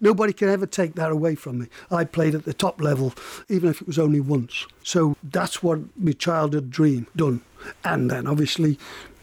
[0.00, 1.66] Nobody can ever take that away from me.
[1.90, 3.12] I played at the top level,
[3.48, 4.66] even if it was only once.
[4.82, 7.42] So that's what my childhood dream done.
[7.84, 8.78] And then obviously,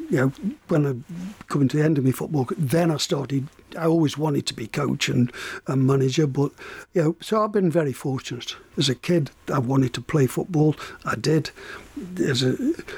[0.09, 0.31] you know,
[0.67, 4.45] when I come to the end of my football, then I started I always wanted
[4.47, 5.31] to be coach and,
[5.67, 6.51] and manager, but
[6.93, 8.55] you know, so I've been very fortunate.
[8.77, 10.75] As a kid, I wanted to play football.
[11.05, 11.51] I did.
[12.19, 12.57] As a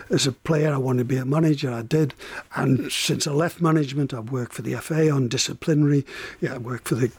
[0.10, 1.70] as a player, I wanted to be a manager.
[1.70, 2.14] I did.
[2.56, 6.06] And since I left management, I've worked for the FA on disciplinary.
[6.40, 7.12] Yeah, I worked for the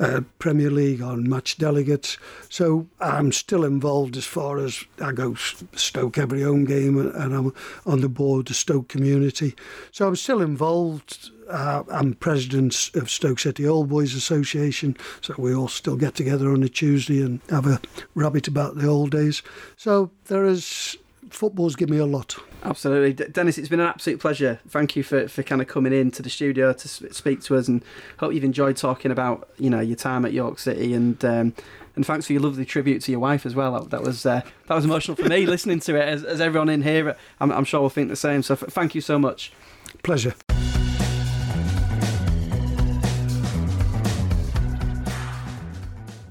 [0.00, 2.16] uh, Premier League on match delegates.
[2.48, 7.52] So I'm still involved as far as I go Stoke every home game, and I'm
[7.84, 9.54] on the board of Stoke community.
[9.92, 15.54] So I'm still involved uh, I'm president of Stoke City Old Boys Association, so we
[15.54, 17.80] all still get together on a Tuesday and have a
[18.14, 19.42] rabbit about the old days.
[19.76, 20.96] So there is
[21.30, 22.36] football's given me a lot.
[22.62, 23.58] Absolutely, D- Dennis.
[23.58, 24.60] It's been an absolute pleasure.
[24.68, 27.68] Thank you for, for kind of coming in to the studio to speak to us,
[27.68, 27.84] and
[28.18, 31.24] hope you've enjoyed talking about you know your time at York City and.
[31.24, 31.54] Um,
[31.96, 33.72] and thanks for your lovely tribute to your wife as well.
[33.72, 36.68] That, that was uh, that was emotional for me listening to it, as, as everyone
[36.68, 38.44] in here, I'm, I'm sure will think the same.
[38.44, 39.52] So f- thank you so much.
[40.04, 40.34] Pleasure.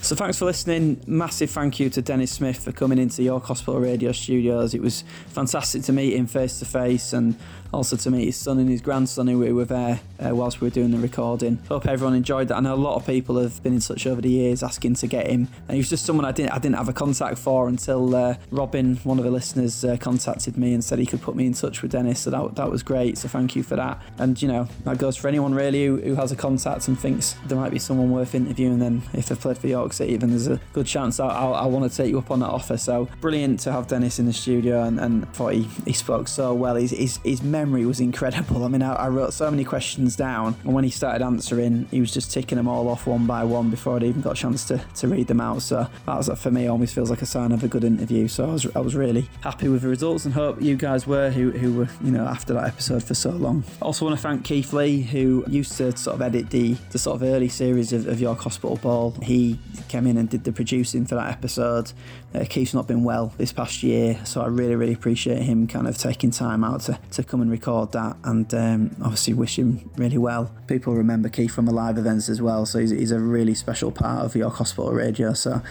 [0.07, 1.01] So thanks for listening.
[1.05, 4.73] Massive thank you to Dennis Smith for coming into York Hospital Radio Studios.
[4.73, 7.37] It was fantastic to meet him face to face and
[7.73, 10.73] also to meet his son and his grandson who were there uh, whilst we were
[10.73, 11.59] doing the recording.
[11.67, 12.57] Hope everyone enjoyed that.
[12.57, 15.07] I know a lot of people have been in touch over the years asking to
[15.07, 17.67] get him, and he was just someone I didn't I didn't have a contact for
[17.67, 21.35] until uh, Robin, one of the listeners, uh, contacted me and said he could put
[21.35, 22.21] me in touch with Dennis.
[22.21, 23.17] So that that was great.
[23.17, 24.01] So thank you for that.
[24.17, 27.35] And you know that goes for anyone really who, who has a contact and thinks
[27.45, 28.79] there might be someone worth interviewing.
[28.79, 31.89] Then if they've played for York City, then there's a good chance I, I, want
[31.89, 32.77] to take you up on that offer.
[32.77, 36.53] So brilliant to have Dennis in the studio, and, and thought he, he spoke so
[36.53, 36.75] well.
[36.75, 38.63] His, his his memory was incredible.
[38.63, 41.99] I mean, I, I, wrote so many questions down, and when he started answering, he
[41.99, 44.65] was just ticking them all off one by one before I'd even got a chance
[44.65, 45.63] to, to read them out.
[45.63, 48.27] So that was for me always feels like a sign of a good interview.
[48.27, 51.31] So I was I was really happy with the results, and hope you guys were
[51.31, 53.63] who who were you know after that episode for so long.
[53.81, 56.99] I also want to thank Keith Lee who used to sort of edit the the
[56.99, 59.11] sort of early series of, of York Hospital Ball.
[59.23, 61.91] He came in and did the producing for that episode.
[62.35, 65.87] Uh, Keith's not been well this past year, so I really really appreciate him kind
[65.87, 69.89] of taking time out to, to come and record that and um, obviously wish him
[69.97, 70.51] really well.
[70.67, 73.91] People remember Keith from the live events as well, so he's, he's a really special
[73.91, 75.33] part of York Hospital Radio.
[75.33, 75.61] So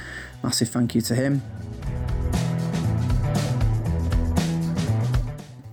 [0.42, 1.42] massive thank you to him.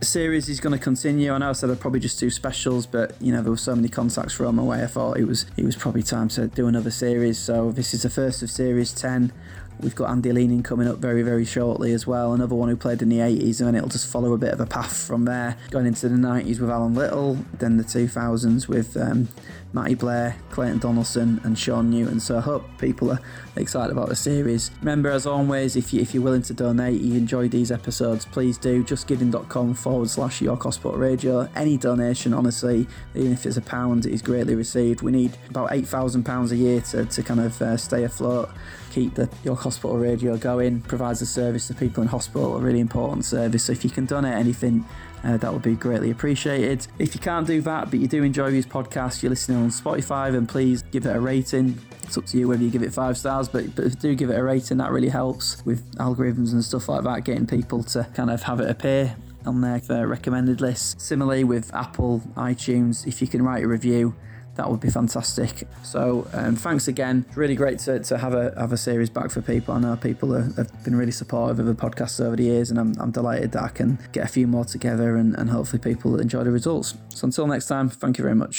[0.01, 1.34] Series is going to continue.
[1.34, 3.76] I know I said I'd probably just do specials, but you know there were so
[3.76, 4.84] many contacts from away.
[4.84, 7.39] I thought it was it was probably time to do another series.
[7.39, 9.32] So this is the first of series ten.
[9.80, 12.34] We've got Andy Leaning coming up very, very shortly as well.
[12.34, 14.65] Another one who played in the 80s, and it'll just follow a bit of a
[14.65, 15.57] path from there.
[15.71, 19.28] Going into the 90s with Alan Little, then the 2000s with um,
[19.74, 22.19] Matty Blair, Clayton Donaldson, and Sean Newton.
[22.19, 23.19] So I hope people are
[23.55, 24.71] excited about the series.
[24.80, 28.57] Remember, as always, if, you, if you're willing to donate, you enjoy these episodes, please
[28.57, 28.84] do.
[28.84, 31.49] Justgiving.com forward slash York Hospital Radio.
[31.55, 35.01] Any donation, honestly, even if it's a pound, is greatly received.
[35.01, 38.49] We need about £8,000 a year to, to kind of uh, stay afloat
[38.93, 42.79] keep the York Hospital radio going, provides a service to people in hospital, a really
[42.79, 43.63] important service.
[43.63, 44.85] So if you can donate anything,
[45.23, 46.85] uh, that would be greatly appreciated.
[46.99, 50.31] If you can't do that, but you do enjoy these podcasts, you're listening on Spotify,
[50.31, 51.79] then please give it a rating.
[52.03, 54.37] It's up to you whether you give it five stars, but, but do give it
[54.37, 54.77] a rating.
[54.77, 58.59] That really helps with algorithms and stuff like that, getting people to kind of have
[58.59, 59.15] it appear
[59.45, 61.01] on their recommended list.
[61.01, 64.15] Similarly with Apple, iTunes, if you can write a review,
[64.56, 65.68] that would be fantastic.
[65.84, 67.26] So um, thanks again.
[67.28, 69.74] It's really great to, to have a have a series back for people.
[69.74, 72.80] I know people are, have been really supportive of the podcast over the years, and
[72.80, 76.20] I'm, I'm delighted that I can get a few more together and, and hopefully people
[76.20, 76.95] enjoy the results.
[77.10, 78.56] So until next time, thank you very much.